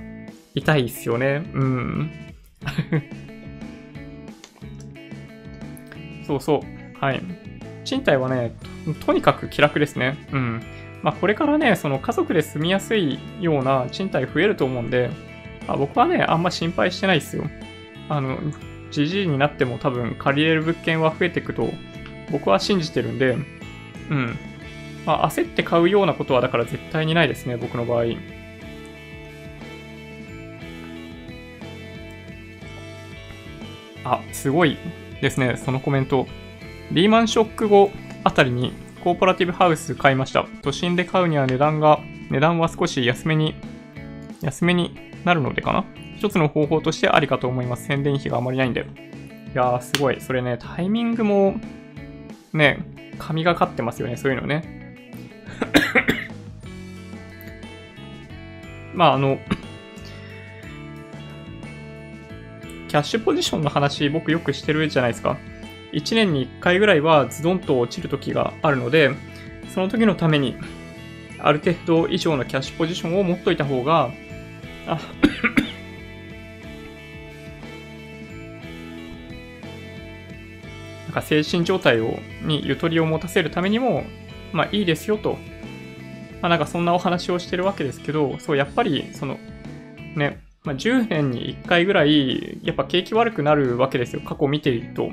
[0.56, 1.44] 痛いっすよね。
[1.54, 2.12] うん。
[6.28, 7.00] そうそう。
[7.00, 7.22] はい。
[7.86, 8.54] 賃貸はね、
[9.06, 10.18] とにかく気楽ですね。
[10.32, 10.62] うん。
[11.02, 15.10] まあ、これからね、その家族で住みやすいような賃貸増えると思うんで、
[15.68, 17.46] まあ、僕はね、あんま心配してないですよ。
[18.10, 18.38] あの、
[18.92, 21.70] じじいになっても多分借りれる物件は増えていくと
[22.32, 23.38] 僕は信じてるんで、
[24.10, 24.38] うん。
[25.06, 28.06] まあ、焦って買うようなことはだから絶対にないですね、僕の場合。
[34.04, 34.78] あ、すごい
[35.22, 36.28] ですね、そのコメント。
[36.92, 37.92] リーマンショック後
[38.24, 38.72] あたりに
[39.04, 40.46] コーポラティブハウス買いました。
[40.62, 42.00] 都心で買うには値段が、
[42.30, 43.56] 値段は少し安めに、
[44.42, 45.86] 安めになるのでかな
[46.18, 47.86] 一つの方法としてありかと思います。
[47.86, 48.82] 宣伝費があまりないんで。
[48.82, 48.84] い
[49.56, 50.20] やー、すごい。
[50.20, 51.56] それね、タイミングも、
[52.54, 52.80] ね、
[53.18, 54.98] 神がかってますよね、そういうのね。
[58.94, 59.40] まあ、あの、
[62.98, 65.38] キャッシュポジションの話、僕よくしてるじゃないですか。
[65.92, 69.12] 1年に1回ぐらいはズドンと落ちる時があるので、
[69.72, 70.56] その時のために、
[71.38, 74.10] ある程度以上のキャッシュポジションを持っといた方が、
[74.88, 74.98] あ
[81.06, 84.06] なんか精神状態をにゆとりを持たせるためにも、
[84.54, 85.38] まあいいですよと。
[86.42, 89.38] まあなんかそんなお話をしてるわけですけど、そう、やっぱり、その、
[90.16, 94.22] ね、まあ、10年に1回ぐらい、やっぱ景気悪くなるわけですよ。
[94.22, 95.10] 過去見ていると。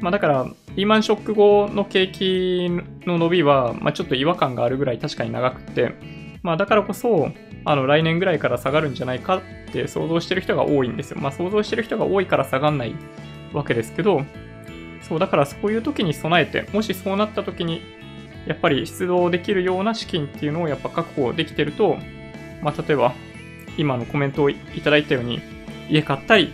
[0.00, 0.46] まあだから、
[0.76, 2.70] リーマンショック後の景気
[3.04, 5.92] の伸びは、まあちょっと違和感があるぐらい確かに長くて、
[6.44, 7.32] まあだからこそ、
[7.64, 9.40] あの来年ぐらいから下がるんじゃないかっ
[9.72, 11.18] て想像してる人が多いんですよ。
[11.20, 12.94] まあ想像してる人が多いから下がんない
[13.52, 14.22] わけですけど、
[15.02, 17.82] そう、だからそういう時に備えて、もしそうなった時に、
[18.46, 21.98] やっぱり出動できるような資金っていうのをやっぱ確保できてると、
[22.62, 23.12] まあ例えば、
[23.80, 25.40] 今のコメントをいただいたように、
[25.88, 26.52] 家買ったり、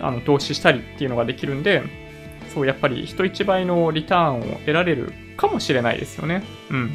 [0.00, 1.82] あの投資したりっていうのができるんで、
[2.54, 6.44] そう、やっぱり人一倍のリターンを得られるかもしれないですよね。
[6.70, 6.90] うん。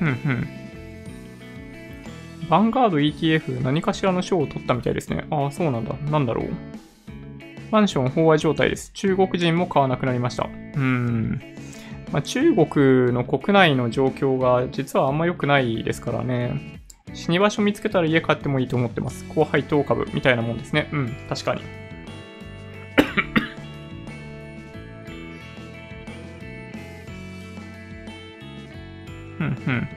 [0.00, 0.48] うんうん。
[2.48, 5.24] ヴァンガード ETF 何かしらの賞を取ったみたいですね。
[5.30, 5.94] ああ、そうなんだ。
[6.10, 6.48] なんだろう。
[7.70, 8.90] マンション飽和状態です。
[8.94, 10.44] 中国人も買わなくなりました。
[10.44, 11.57] うーん。
[12.12, 16.80] まあ、中国の国内の状況が実はあんま良くないですからね。
[17.14, 19.24] 死に場所見つけたら家買ってもいいと思ってます。
[19.28, 20.88] 高配当株みたいなもんですね。
[20.92, 21.62] うん、確かに。
[29.40, 29.88] うんうん。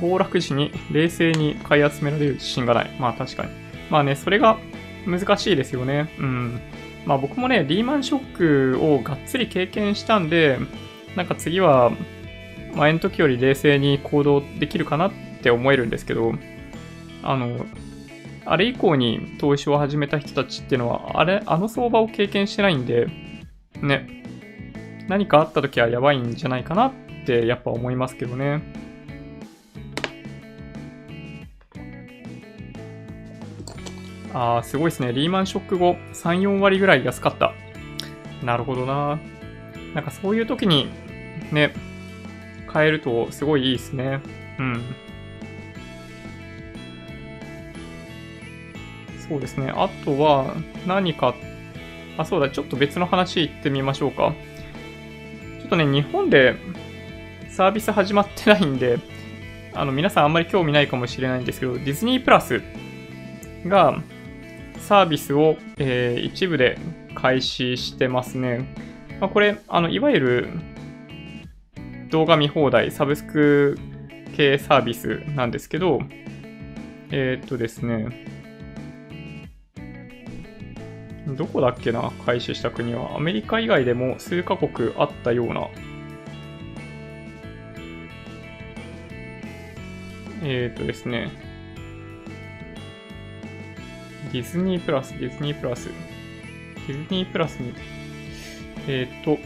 [0.00, 2.90] 暴落時に冷静に買い集められる自信がない。
[2.98, 3.50] まあ確かに。
[3.90, 4.58] まあね、それが
[5.06, 6.08] 難しいですよね。
[6.18, 6.60] うん。
[7.06, 10.58] まあ僕もね、リーマンショックをがっつり経験したんで、
[11.16, 11.92] なんか次は
[12.74, 16.32] 前の時より冷静に行動できるかなって思えるんですけど、
[17.22, 17.66] あの、
[18.46, 23.06] あれ以降に投資を始めた人たちっていうのは、あれ、あの相場を経験してないんで、
[23.82, 24.24] ね、
[25.08, 26.92] 何かあった時はやばいんじゃないかなっ
[27.26, 28.62] てやっぱ思いますけどね。
[34.34, 35.12] ああ、すごいですね。
[35.12, 37.54] リーマンショック後、3、4割ぐらい安かった。
[38.42, 39.20] なるほどな。
[39.94, 40.88] なんかそういう時に、
[41.52, 41.72] ね、
[42.66, 44.20] 買えるとすごいいいですね。
[44.58, 44.82] うん。
[49.28, 49.72] そうですね。
[49.74, 51.34] あとは、何か、
[52.18, 54.34] あ、そうだ、ちょっと別の話行ってみましょうか。
[55.60, 56.56] ちょっとね、日本で
[57.48, 58.98] サービス始まってないんで、
[59.74, 62.62] あの、皆さんあんまり興味ないかもしれないんですけど、ディズニープラス
[63.66, 64.02] が
[64.84, 66.78] サービスを、えー、一部で
[67.14, 68.68] 開始してますね。
[69.18, 70.48] まあ、これ、あの、いわゆる
[72.10, 73.78] 動画見放題、サブスク
[74.36, 76.00] 系サービスなんですけど、
[77.10, 78.26] えー、っとですね、
[81.28, 83.16] どこだっけな、開始した国は。
[83.16, 85.66] アメリカ以外でも数カ国あったような。
[90.42, 91.43] えっ、とですね。
[94.34, 95.88] ディズニープラス、ディズニープラス。
[96.88, 97.72] ディズニープラスに。
[98.88, 99.38] えっ、と、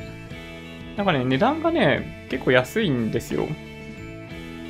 [0.97, 3.47] なんかね、値段がね、結構安いんですよ。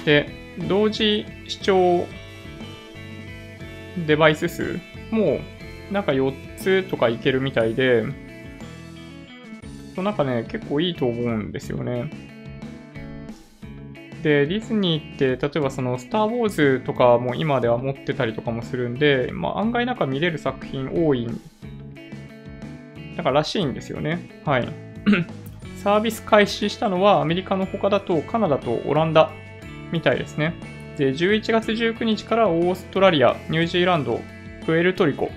[0.04, 0.28] で、
[0.66, 2.04] 同時視聴
[4.08, 4.80] デバイス数
[5.12, 5.38] も
[5.92, 8.04] なんか4つとかいけるみたいで、
[9.96, 12.10] なんかね、結構いいと思うんですよね。
[14.22, 21.28] で、ディズニーって、例えばその、スター・ウォーズとかも今では持ってたりとかもするんで、まあ案外なんか見れる作品多い、
[23.16, 24.28] だかららしいんですよね。
[24.44, 24.68] はい。
[25.82, 29.30] サービス開始したのはアメリカの他だとカナダとオランダ
[29.92, 30.54] みたいですね。
[30.96, 34.20] で、11月19日からオーストラリア、ニュージーランド、
[34.66, 35.30] プエルトリコ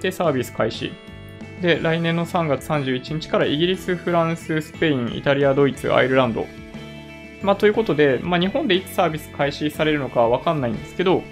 [0.00, 0.92] でサービス開始。
[1.60, 6.46] で、来年の3月31日からイギリス、フランス、スペイン、イタリア、ドイツ、アイルランド。
[7.42, 11.22] まあ、ということで、まあ、日本でいつサービス開始されるのかわかんないんですけど、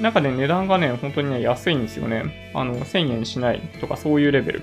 [0.00, 2.50] なんかね、値段がね、本当にね、安いんですよね。
[2.54, 4.62] あの、1000円しないとかそういうレベル。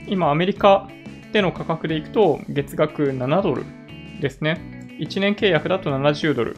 [0.08, 0.88] 今、アメリカ
[1.32, 3.64] での価格でいくと、月額7ドル
[4.20, 4.86] ですね。
[4.98, 6.56] 1年契約だと70ドル。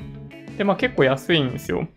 [0.57, 1.89] で、まあ結構安いんですよ。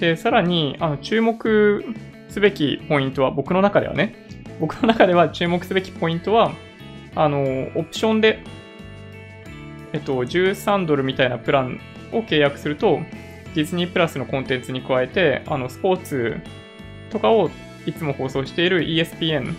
[0.00, 1.84] で、さらに、あの、注目
[2.28, 4.26] すべきポイントは、僕の中ではね、
[4.60, 6.52] 僕の中では注目すべきポイントは、
[7.14, 8.40] あの、オプションで、
[9.92, 11.80] えっと、13ドルみたいなプラン
[12.12, 13.00] を契約すると、
[13.54, 16.36] ディズニープラスのコンテンツに加えて、あの、スポーツ
[17.10, 17.50] とかを
[17.86, 19.54] いつも放送している ESPN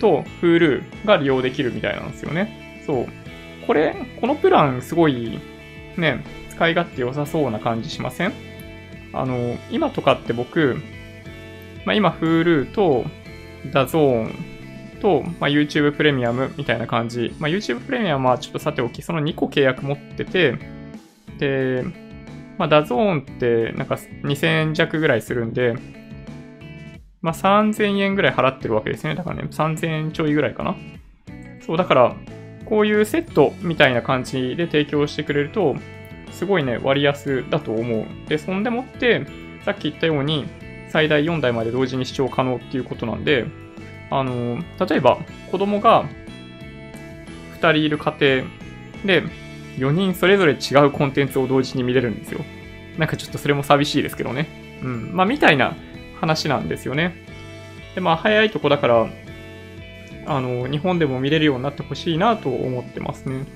[0.00, 2.82] と Hulu が利用できるみたいなんですよね。
[2.86, 3.06] そう。
[3.66, 5.38] これ、このプランすごい
[5.96, 8.32] ね、使い勝手良さそうな感じしません？
[9.12, 10.80] あの、今とかって僕、
[11.84, 13.04] まあ、今 Hulu と
[13.66, 17.34] DAZN と、まあ、YouTube プレミアムみたいな感じ。
[17.38, 20.58] まあ、YouTube プレミアムはちょっとさておき、その2個契約持ってて、
[21.38, 21.84] で、
[22.58, 25.74] まあ、DAZN ってなんか2000円弱ぐらいするんで、
[27.22, 29.14] まあ、3000円ぐらい払ってるわけですね。
[29.14, 30.76] だからね、3000円ちょいぐらいかな。
[31.66, 32.16] そう、だから、
[32.64, 35.76] こういうセットみたいな感じで提供してくれると、
[36.30, 38.06] すごいね、割安だと思う。
[38.28, 39.26] で、そんでもって、
[39.64, 40.46] さっき言ったように、
[40.90, 43.46] 最大4台まで同時に視聴可能っていうことなんで、
[44.10, 45.18] あの、例えば、
[45.50, 46.04] 子供が
[47.60, 48.44] 2人いる家庭
[49.04, 49.22] で、
[49.78, 52.40] 4人それぞれ違うコンテンツを同時に見れるんですよ。
[52.98, 54.80] なんかちょっとそれも寂しいですけどね。
[54.82, 55.10] うん。
[55.14, 55.76] まあ、みたいな
[56.20, 57.14] 話なんですよね。
[57.94, 59.06] で、まあ、早いとこだから、
[60.26, 63.46] あの、日本でも見れるようになってほしいなと思ってますね。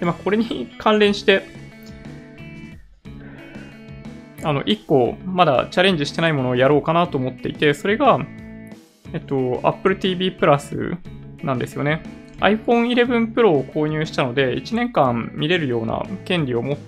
[0.00, 1.42] で、まあ、これに関連して、
[4.46, 8.20] あの、一個、まだチャレンジしてないものをやろうかなと思っていて、それが、
[9.12, 10.96] えっと、Apple TV Plus
[11.42, 12.00] なんですよね。
[12.38, 16.78] iPhone 11 Pro を購入したので、1年間見れるような権利を持っ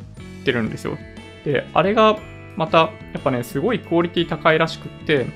[0.44, 0.96] てるんですよ。
[1.44, 2.16] で、あれが
[2.56, 5.26] また、やっぱね、すごいクオリティ高いらしくって、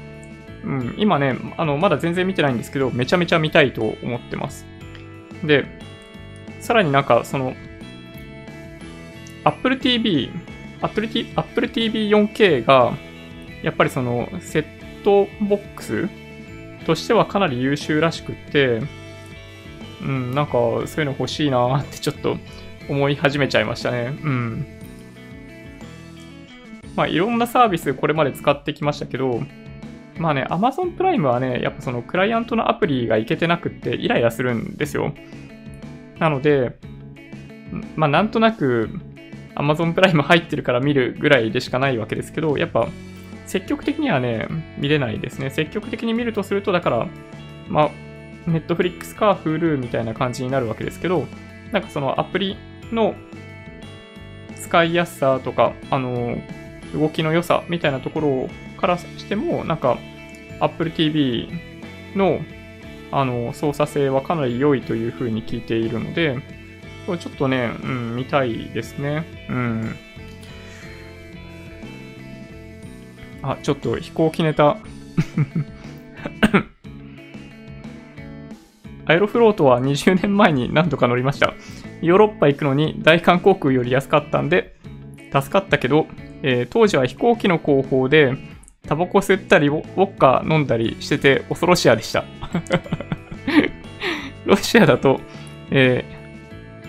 [0.64, 4.64] うん、今ね、あの、まだ全然見てないんですけど、めちゃめちゃ見たいと思ってます。
[5.42, 5.64] で、
[6.60, 7.54] さらになんか、その、
[9.42, 10.30] Apple TV
[10.82, 12.96] Apple, TV4K が、
[13.62, 14.64] やっぱりそのセッ
[15.02, 16.08] トボックス
[16.84, 18.82] としてはかなり優秀らしくって、
[20.02, 22.36] うん、なんかそういうの欲しいなってちょっと
[22.88, 24.18] 思い始めちゃいましたね。
[24.22, 24.66] うん。
[26.96, 29.40] まあいろんなサービスこれまで使ってきましたけど、
[30.18, 35.14] まあね、Amazon プライムはね、やっぱそのクライアントのアプリがいけてなくってイライラするんですよ。
[36.18, 36.76] なので、
[37.96, 38.90] まあなんとなく
[39.56, 42.88] Amazon プライム入ってるから見るぐらいでしかないわけですけど、やっぱ
[43.46, 44.48] 積極的にはね、
[44.78, 45.50] 見れないですね。
[45.50, 47.08] 積極的に見るとすると、だから、
[47.68, 47.90] まあ、
[48.48, 51.26] Netflix か Hulu みたいな感じになるわけですけど、
[51.70, 52.56] なんかそのアプリ
[52.90, 53.14] の
[54.56, 56.38] 使いやすさとか、あの、
[56.94, 58.48] 動きの良さみたいなところ
[58.80, 59.98] からしても、なんか
[60.60, 61.48] Apple TV
[62.14, 62.40] の
[63.10, 66.38] あの操作性はかなり良いというふうに聞いているので、
[67.06, 69.24] これちょっとね、うん、見たいですね。
[69.48, 69.96] うん。
[73.42, 74.78] あ、ちょっと飛行機ネタ。
[79.04, 81.54] アイロフロートは20年前に何度か乗りました。
[82.02, 84.76] ヨーロッパ行くのに大韓航空より安かったんで、
[85.32, 86.06] 助かったけど、
[86.42, 88.36] えー、当時は飛行機の後方で、
[88.86, 92.24] タバコ吸ったり、ウォッカ飲んだりしてて恐ろしやでした。
[94.46, 95.20] ロシアだと、
[95.70, 96.11] えー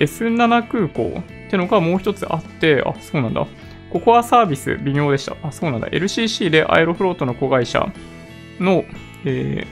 [0.04, 3.45] S7 空港ってのがもう一つあって、あ、そうなんだ。
[3.91, 5.36] ここはサービス微妙でした。
[5.43, 5.88] あ、そうなんだ。
[5.88, 7.88] LCC でアイロフロートの子会社
[8.60, 8.86] の、
[9.26, 9.68] え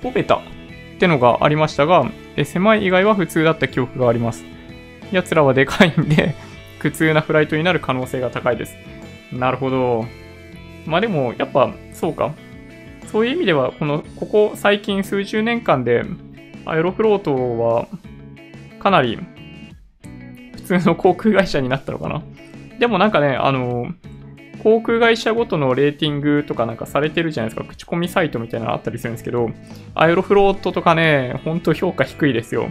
[0.00, 0.40] ー、ポベタっ
[0.98, 4.44] てのがありましたが、え狭い以外は普通だった記憶があります。
[5.12, 6.34] 奴らはでかいんで、
[6.80, 8.76] 苦痛なフライトになる可能性が高いです。
[9.32, 10.06] なるほど。
[10.86, 12.32] まあでも、やっぱ、そうか。
[13.06, 16.04] そういう意味では、この、ここ最近数十年間で、
[16.66, 17.88] アイロフロートは
[18.78, 19.18] かなり
[20.54, 22.22] 普通の航空会社になったのかな？
[22.78, 23.92] でもなんかね、あの、
[24.62, 27.68] 航空会社ごとのレーティングとかなんかされてるじゃないですか。
[27.68, 29.50] 口コミサイトみたいなのあったりするんですけど、
[29.94, 32.70] アイロフロートとかね、ほんと評価低いですよ。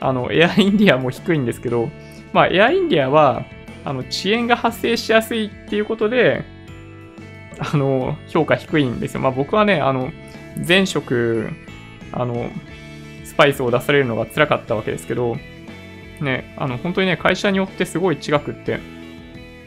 [0.00, 1.88] あの、エアインディアも低いんですけど、
[2.32, 3.44] まあ、エアインディアは、
[3.84, 6.44] あの、遅延が発生しやすいっていうことで、
[7.58, 9.20] あの、評価低いんですよ。
[9.20, 10.10] まあ僕はね、あの、
[10.66, 11.48] 前職、
[12.12, 12.50] あの、
[13.34, 15.36] スパイスを出されるのが辛かったわけですけど、
[16.20, 18.78] ね、あの、本当にね、会社によってすごい違くって。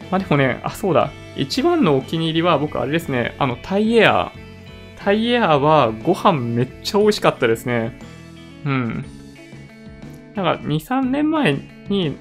[0.09, 1.11] まあでもね、あ、そうだ。
[1.35, 5.03] 一番のお気に入りは僕あれですね、あの、タイエアー。
[5.03, 7.99] タイエアーはご飯めっちゃ美味しかったですね。
[8.65, 9.05] うん。
[10.35, 11.57] なんか2、3年前
[11.89, 12.15] に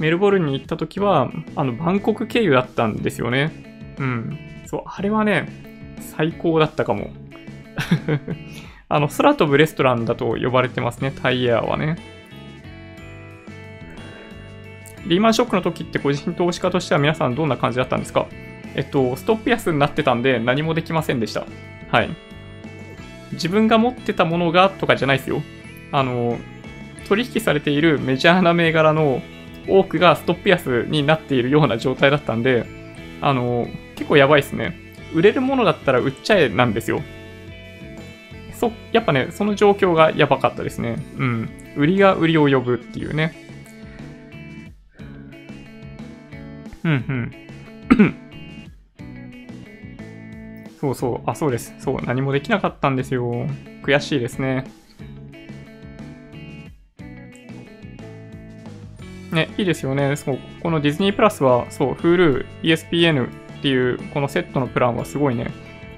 [0.00, 3.52] メルボルンに行った時は、あの、バンコク経由だったんですよね。
[3.98, 4.38] うん。
[4.66, 5.48] そう、あれはね、
[6.00, 7.10] 最高だったかも。
[8.92, 11.96] あの、空飛ぶレストランだと呼ばれてますね、タイエアはね。
[15.06, 18.26] リーマンショックの時って個人投資家としては皆さんどんな感じだったんですか？
[18.74, 21.46] えっと、ストップ安になってたんで何もできませんでした。
[21.90, 22.10] はい。
[23.32, 25.40] 自分が持ってたものがとかじゃないですよ。
[25.90, 26.36] あの、
[27.08, 29.22] 取引されているメジャーな銘柄の
[29.66, 32.66] 多くがストップ安になっているような状態だったんで、
[33.22, 34.76] あの、結構やばいですね。
[35.14, 37.00] 売れるものだったら売っちゃえなんですよ。
[38.62, 41.04] そ、やっぱね、その状況がやばかったですね。
[41.18, 41.50] うん。
[41.76, 43.34] 売りが売りを呼ぶっていうね。
[46.84, 47.32] うんうん。
[50.80, 51.28] そうそう。
[51.28, 51.74] あ、そうです。
[51.80, 51.96] そう。
[52.06, 53.48] 何もできなかったんですよ。
[53.82, 54.64] 悔しいですね。
[59.32, 60.14] ね、いいですよね。
[60.14, 60.38] そう。
[60.62, 63.28] このディズニープラスは、そう、Hulu、ESPN っ
[63.60, 65.50] ていう、このセットのプランはすごいね、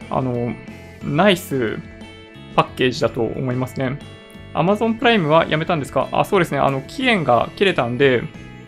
[0.08, 0.54] あの、
[1.02, 1.78] ナイス
[2.54, 3.98] パッケージだと思いますね。
[4.54, 6.08] Amazon プライムはやめたんですか？
[6.12, 6.58] あ、そうですね。
[6.58, 8.22] あの、期限が切れたんで、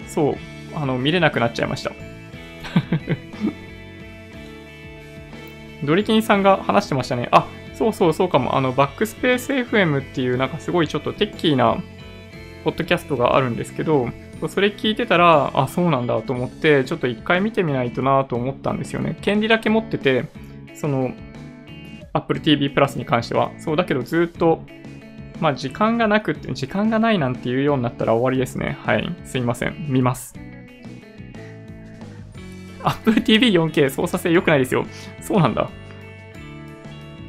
[0.08, 0.36] そう、
[0.74, 1.92] あの、見れなくなっちゃいました。
[5.84, 7.28] ドリキンさんが話してましたね。
[7.30, 8.56] あ、そうそうそうかも。
[8.56, 11.76] あの、バックスペース FM っていうなんかすごいちょっとテッキーな
[12.64, 14.08] ポッドキャストがあるんですけど、
[14.48, 19.16] それ聞いてたら、あ、そうなんだと思って、ちょっと一回見てみないとなと思ったんですよね。
[19.20, 20.24] 権利だけ持ってて、
[20.74, 21.12] その、
[22.16, 23.52] Apple TV プラスに関しては。
[23.58, 24.62] そうだけどずっと、
[25.40, 28.78] まあ時間がなくって、時間がないなんていうようになったら終わりですね。
[28.82, 29.14] はい。
[29.24, 29.86] すいません。
[29.88, 30.34] 見ます。
[32.82, 34.86] Apple TV4K 操作性良くないですよ。
[35.20, 35.68] そうなんだ。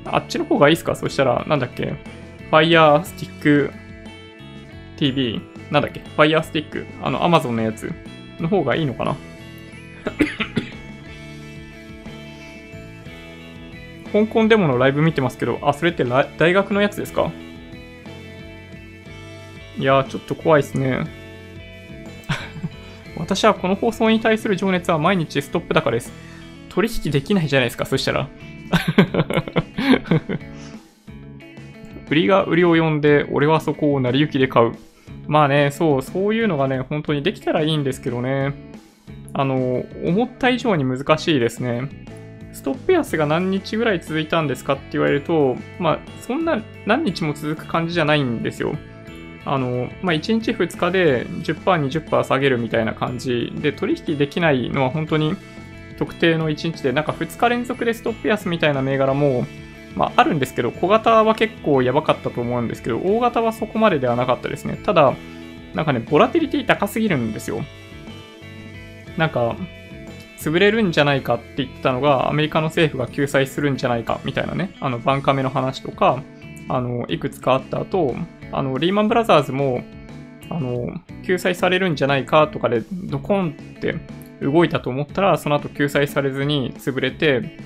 [0.05, 0.95] あっちの方がいいっすか？
[0.95, 1.95] そしたら、なんだっけ
[2.51, 3.71] ？Fire Stick
[4.97, 6.85] TV なんだっけ ?Fire Stick？
[7.03, 7.91] あの、Amazon のやつ
[8.39, 9.15] の方がいいのかな？
[14.07, 16.03] 香港デモのライブ見てますけど、あ、それって
[16.37, 17.31] 大学のやつですか？
[19.77, 21.05] いや、ちょっと怖いっすね。
[23.17, 26.11] 私はこの放送に対する情熱は毎日ストップ高です。
[26.69, 28.27] 取引できないじゃないですか、そしたら。
[32.09, 34.73] 売りが売りを呼んで、俺はそこを成り行きで買う。
[35.27, 38.53] まあね、そう、そういうのがね、本当にできたらいいんですけどね。
[39.33, 41.89] あの、思った以上に難しいですね。
[42.57, 48.75] ストップ安が何日ぐらい続いたんですかって言われると、まあ、そんな何日も続く感じじゃないんですよ。
[49.45, 55.35] あの、まあ、1日2日で10%、20%下げるみたいな感じで、取引できないのは本当に
[55.99, 59.45] 特定の1日で、なんか2日連続でストップ安みたいな銘柄も、
[59.95, 64.79] まあ、あるんですけど、小型は結構やばかったと思うんですけど、大型はそこまでではなかったですね。
[64.83, 65.13] ただ、
[65.75, 67.63] なんかね、ボラティリティ高すぎるんですよ。
[69.15, 69.55] なんか、
[70.37, 76.21] 潰れるんじゃないかって言ったのが、アメリカの政府が救済するんじゃないかみたいなね、あの、バンカメの話とか、
[76.69, 78.15] あの、いくつかあった後、
[78.51, 79.83] あの、リーマンブラザーズも、
[80.49, 83.95] あの、救済されるんじゃないかとかで、ドコンって
[84.41, 87.57] 動いたと思ったら、その後救済されずに潰れて、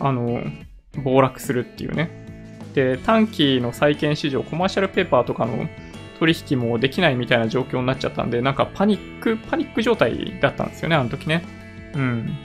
[0.00, 0.42] あの、
[1.02, 2.10] 暴落するっていうね。
[2.74, 5.68] で、短期の債券市場、コマーシャルペーパーとかの
[6.18, 11.42] 取引もできないみたいな状況になっちゃったんで、なんかパニック、パニック状態だったんですよね、あの時ね。
[11.94, 12.36] うん。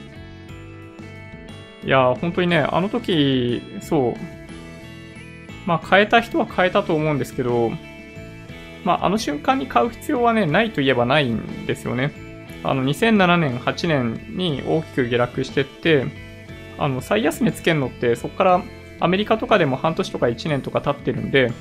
[1.84, 4.14] いや、本当にね、あの時、そう、
[5.66, 7.72] まあ変えた人は変えたと思うんですけど、
[8.84, 12.12] まああの瞬間に買う必要はね、ないといえばないんですよね。
[12.64, 16.06] あの2007年、8年に大きく下落してって、
[16.78, 18.62] あの、最安値つけるのって、そこから
[19.00, 21.52] アメリカとかでも半年とか1年とか経ってるんで、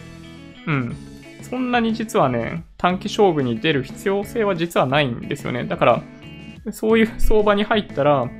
[0.67, 0.97] うん。
[1.43, 5.65] そんなに実はね、短期勝負に出る必要性は実はないんですよね。
[5.65, 6.03] だから、
[6.72, 8.30] そういう相場に入ったら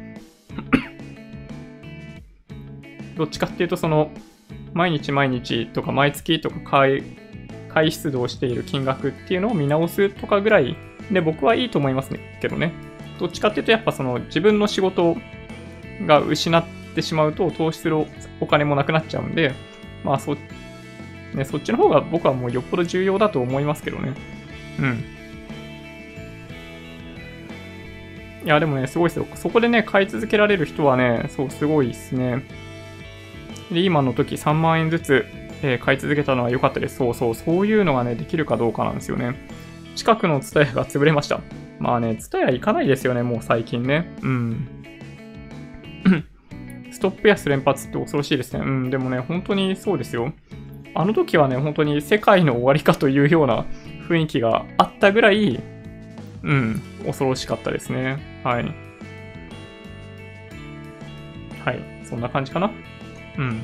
[3.16, 4.10] どっちかっていうと、その、
[4.74, 7.02] 毎日毎日とか毎月とか買い、
[7.68, 10.76] 買い出動している金額っていうのを見直すとかぐらい
[11.10, 12.72] で、僕はいいと思いますねけどね。
[13.18, 15.16] どっちかっていうと、やっぱその自分の仕事
[16.04, 17.96] が失ってしまうと、投資する
[18.40, 19.54] お金もなくなっちゃうんで、
[20.04, 20.36] まあそ、
[21.34, 24.12] ね、そっちの方が僕はもうよっぽど重要だと思いますけどね。
[24.78, 25.15] うん。
[28.47, 29.27] いや、でもね、すごいですよ。
[29.35, 32.44] そこでね、買い続けられる人はね、そう、すごいですね。
[33.73, 35.27] で、今の時3万円ずつ、
[35.62, 36.97] えー、買い続けたのは良かったです。
[36.97, 39.35] そうそう、そういうのがね、できるかどうかなんですよね。
[39.97, 41.40] 近くのツタヤが潰れました。
[41.81, 44.14] まあね、ツタヤ行かないですよね、もう最近ね。
[44.23, 44.68] うん。
[46.93, 48.60] ストップ安連発って恐ろしいですね。
[48.64, 50.32] うん、でもね、本当にそうですよ。
[50.94, 53.66] あの時はね、本当に世界の終わりかというような
[54.09, 55.60] 雰囲気があったぐらい、
[56.44, 58.35] うん、恐ろしかったですね。
[58.47, 58.64] はい。
[61.64, 62.70] はい、そんな感じかな？
[63.39, 63.60] うん。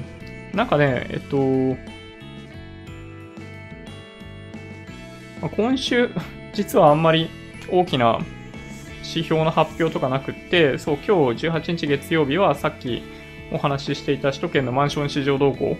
[0.52, 1.36] なんかね、えっと、
[5.40, 6.10] ま、今週、
[6.52, 7.30] 実はあんまり
[7.70, 8.18] 大きな
[9.04, 13.04] 指標の発表とかなくって、そう、今日18日月曜日はさっき
[13.52, 15.76] お話ししていた首都圏のマンション市場動向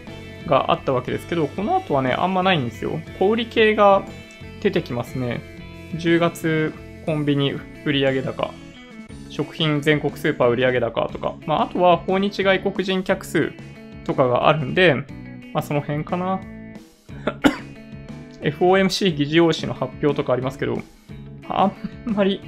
[0.47, 3.01] があったわけですけど、この後はね、あんまないんですよ。
[3.19, 4.05] 小売系が
[4.61, 5.41] 出てきますね。
[5.97, 6.73] 10月
[7.05, 7.53] コンビニ
[7.85, 8.55] 売上高、
[9.33, 13.51] 食品全国スーパー売上高とか、まあ、あとは訪日外国人客数
[14.05, 14.95] とかがあるんで、
[15.55, 16.39] まあ、その辺かな。
[18.43, 20.77] FOMC 議事要旨の発表とかありますけど、
[21.49, 21.73] あ
[22.07, 22.43] んまり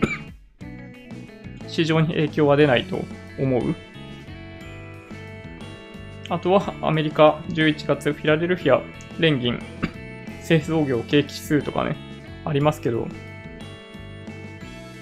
[1.69, 3.01] 市場に影響は出ないと
[3.39, 3.75] 思う。
[6.29, 8.83] あとはアメリカ11月フィラデルフィア
[9.19, 9.59] 連銀
[10.43, 11.97] 製造業景気指数とかね、
[12.45, 13.09] ありますけど、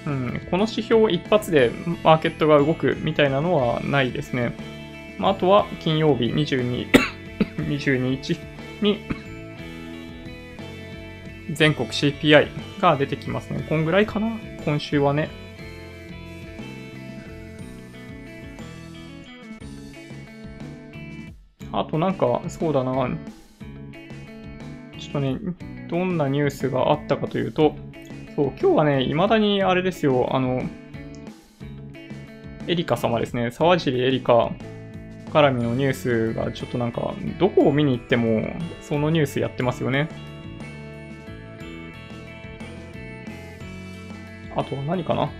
[0.07, 1.71] うん、この指標一発で
[2.03, 4.55] マーケットが動くみたいなのはないですね。
[5.19, 6.89] まあ、あとは金曜日22、
[7.59, 8.39] 22 日
[8.81, 9.01] に
[11.53, 12.49] 全国 CPI
[12.81, 13.65] が出てきますね。
[13.69, 14.39] こんぐらいかな？
[14.65, 15.29] 今週はね。
[21.73, 23.09] あとなんか、そうだな。
[24.99, 25.39] ちょっとね、
[25.89, 27.75] どんなニュースがあったかというと、
[28.35, 30.63] そう、今日はね、未だにあれですよ、あの、
[32.67, 34.53] エリカ様ですね、沢尻エリカ
[35.33, 38.43] 絡みのニュースがちょっとなんか、どこを見に行っても、
[38.81, 40.09] そのニュースやってますよね。
[44.57, 45.31] あとは何かな？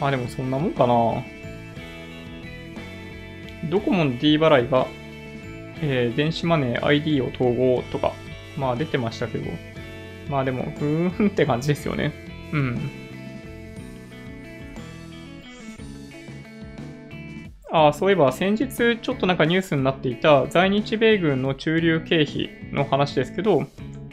[0.00, 1.22] あ、でもそんなもんかな。
[3.70, 4.86] ドコモの D 払いが、
[5.82, 8.12] えー、電子マネー ID を統合とか、
[8.56, 9.50] まあ出てましたけど、
[10.28, 12.12] まあでも、ふーんって感じですよね。
[12.52, 13.08] うん。
[17.70, 23.64] ああ、そういえば先日ちょっとなんかニュースになっていた在日米軍の駐留経費の話ですけど、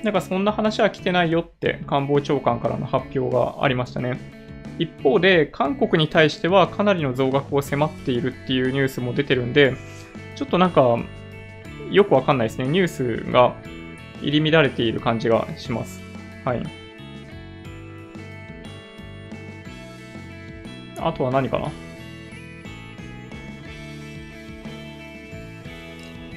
[0.04, 4.20] なんかそんな話は来てないよって官房長官からの発表がありましたね。
[4.78, 9.74] 一方で、韓国に対してはかなりの増額を迫っているっていうニュースも出てるんで、
[10.36, 10.98] ちょっとなんか、
[11.92, 12.68] よくわかんないですね。
[12.68, 13.56] ニュースが
[14.22, 16.02] 入り乱れている感じがします。
[16.44, 16.64] はい。
[20.98, 21.72] あとは何かな？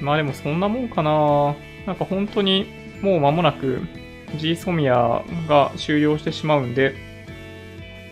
[0.00, 1.56] まあでもそんなもんかな。
[1.86, 2.66] なんか本当に
[3.00, 3.80] もう間もなく
[4.36, 6.94] G ソミアが終了してしまうんで、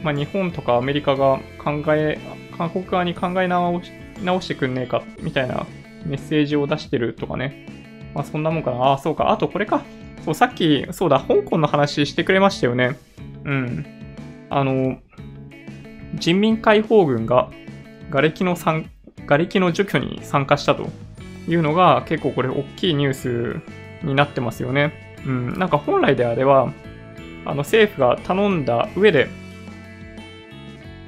[0.03, 2.19] まあ日本とかアメリカが考え、
[2.57, 3.93] 韓国側に考え直し
[4.25, 5.67] 直してくんねえかみたいな
[6.07, 7.67] メッセージを出してるとかね。
[8.15, 8.77] まあそんなもんかな。
[8.79, 9.31] ああ、そうか。
[9.31, 9.83] あとこれか。
[10.25, 12.97] そう、さっき、そうだ、香港の話してくれましたよね。
[13.45, 13.87] うん。
[14.51, 14.99] あの、
[16.15, 17.51] 人民解放軍が
[18.11, 20.89] 瓦礫の、瓦礫の除去に参加したと
[21.49, 23.61] いうのが結構これ大きいニュース
[24.05, 24.93] になってますよね。
[25.27, 26.73] うん、なんか本来であれば、
[27.45, 29.29] あの政府が頼んだ上で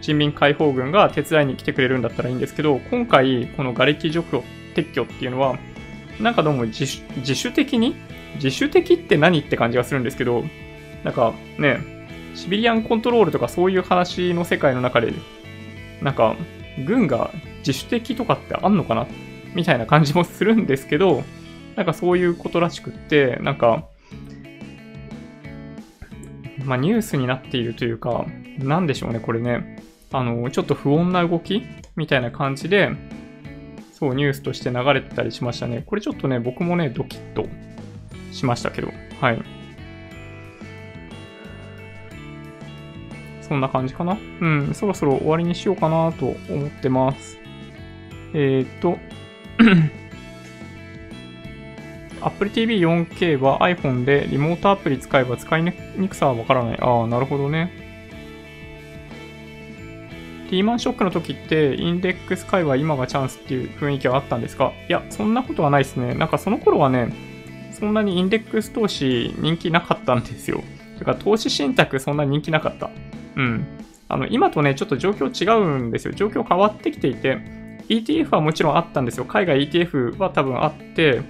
[0.01, 4.45] 人民解放軍が手伝いに来てくれるんだったらいいんですけど、今回この瓦礫除去、
[4.83, 5.59] 撤去っていうのは、
[6.21, 7.97] なんかどうも自主的に？
[8.37, 10.45] 自主的って何って感じがするんですけど、
[11.05, 11.79] なんかね、
[12.35, 15.13] シビリアンコントロールとかそういう話の世界の中で、
[16.03, 16.37] なんか
[16.87, 19.07] 軍が自主的とかってあんのかな？
[19.55, 21.25] みたいな感じもするんですけど、
[21.75, 23.89] なんかそういうことらしくって、なんか、
[26.65, 28.27] まあニュースになっているというか、
[28.59, 29.83] なんでしょうね、これね。
[30.13, 31.63] あの、ちょっと不穏な動き
[31.97, 32.91] みたいな感じで、
[33.99, 35.83] そう、ニュースとして流れてたりしましたね。
[35.85, 37.49] これちょっとね、僕もね、ドキッと
[38.31, 39.43] しましたけど、はい。
[43.41, 44.17] そんな感じかな？
[44.41, 47.39] うん、そろそろ終わりにしようかなと思ってます。
[48.35, 48.99] えっ、と、
[52.23, 55.73] Apple TV 4K は iPhone でリモートアプリ使えば使いに
[56.09, 56.79] くさはわからない。
[56.81, 57.73] ああ、なるほどね。
[60.51, 64.73] リーマンショックの時ってインデックス界は今がチャンスっていう雰囲気はあったんですか？
[64.89, 66.15] いや、そんなことはないですね。
[66.15, 67.13] なんかその頃はね、
[67.73, 70.63] そんなにインデックス投資人気なかったんですよ。
[70.99, 72.91] だか投資信託そんな人気なかった。
[73.37, 73.67] うん。
[74.09, 76.15] あの、今とね、ちょっと状況違うんですよ。
[76.15, 77.39] 状況変わってきていて、
[77.89, 79.27] ETF はもちろんあったんですよ。
[79.27, 81.23] 海外 ETF は多分あって、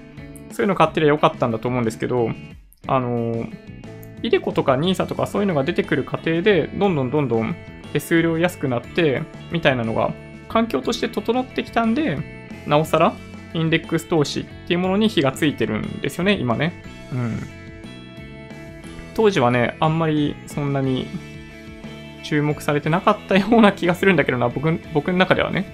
[0.51, 2.31] そういうの買ってりゃよかったんだと思うんですけど、
[2.87, 3.45] あの、
[4.21, 7.55] イデコとか NISA とかそういうのが出てくる過程で、どんどんどんどん
[7.93, 10.13] 手数料安くなって、みたいなのが
[10.47, 12.17] 環境として整ってきたんで、
[12.67, 13.13] なおさら
[13.53, 16.83] インデックス投資っていうものに火がついてるんですよね、今ね。
[17.11, 17.39] うん。
[19.15, 21.07] 当時はね、あんまりそんなに
[22.23, 25.65] 注目されてなかったような気がするんだけどな、僕僕の中ではね。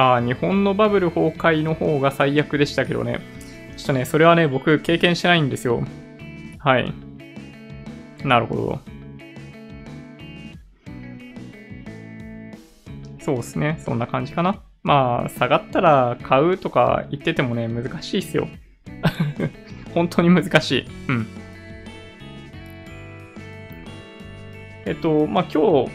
[0.00, 3.20] ああ、日本のバブル崩壊の方が最悪でしたけどね。
[3.76, 5.82] ちょっとね、それはね、僕経験してないんですよ。
[6.58, 6.90] はい。
[8.24, 8.80] なるほど。
[13.18, 13.78] そうですね。
[13.84, 14.62] そんな感じかな。
[14.82, 18.48] まあ、下がったら買うとか言っててもね、難しいっすよ。
[19.92, 20.86] 本当に難しい。
[21.08, 21.26] うん。
[24.86, 25.90] えっと、まあ今日、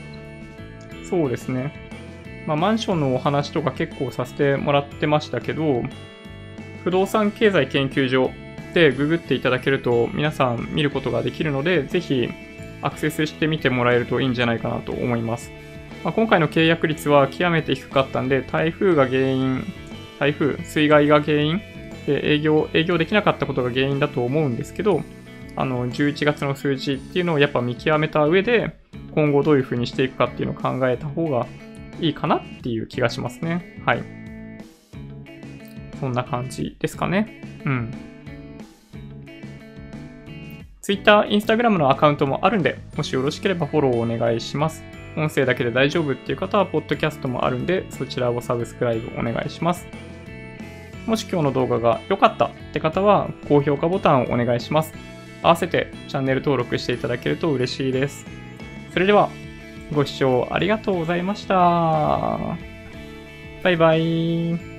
[1.09, 1.84] そうですね。
[2.45, 5.83] まあマンションのお話とか結構させてもらってましたけど、
[6.83, 8.31] 不動産経済研究所
[8.73, 12.29] でググっていただけると皆さん見ることができるので、ぜひ
[12.81, 15.51] アクセスしてみてもらえるといいんじゃないかなと思います。
[16.03, 19.63] まあ、今回の契約率は極めて低かったんで、台風が原因、
[20.19, 21.61] 台風、水害が原因
[22.05, 25.01] で営業、営業できなかったことが原因だと思うんですけど、
[25.55, 28.77] あの、11月の数字っていうのをやっぱ見極めた上で、
[29.15, 31.47] 今後どういう風にしていくかっていうのを考えた方が
[31.99, 33.81] いいかなっていう気がしますね。
[33.85, 34.03] はい。
[35.99, 37.41] そんな感じですかね。
[37.65, 37.91] うん。
[40.81, 44.83] Twitter、Instagram のアカウントもあるんで、もしよろしければフォローお願いします。
[45.17, 49.87] 音声だけで大丈夫っていう方は、ポッドキャストもあるんで、そちらをサブスクライブお願いします。
[51.07, 54.93] もし今日の動画が良かったって方は、高評価ボタンをお願いします。
[55.41, 58.25] 合わせてチャンネル登録していただけると嬉しいです。
[58.91, 59.29] それでは、
[59.93, 61.55] ご視聴ありがとうございました。
[63.63, 64.74] バイバイ。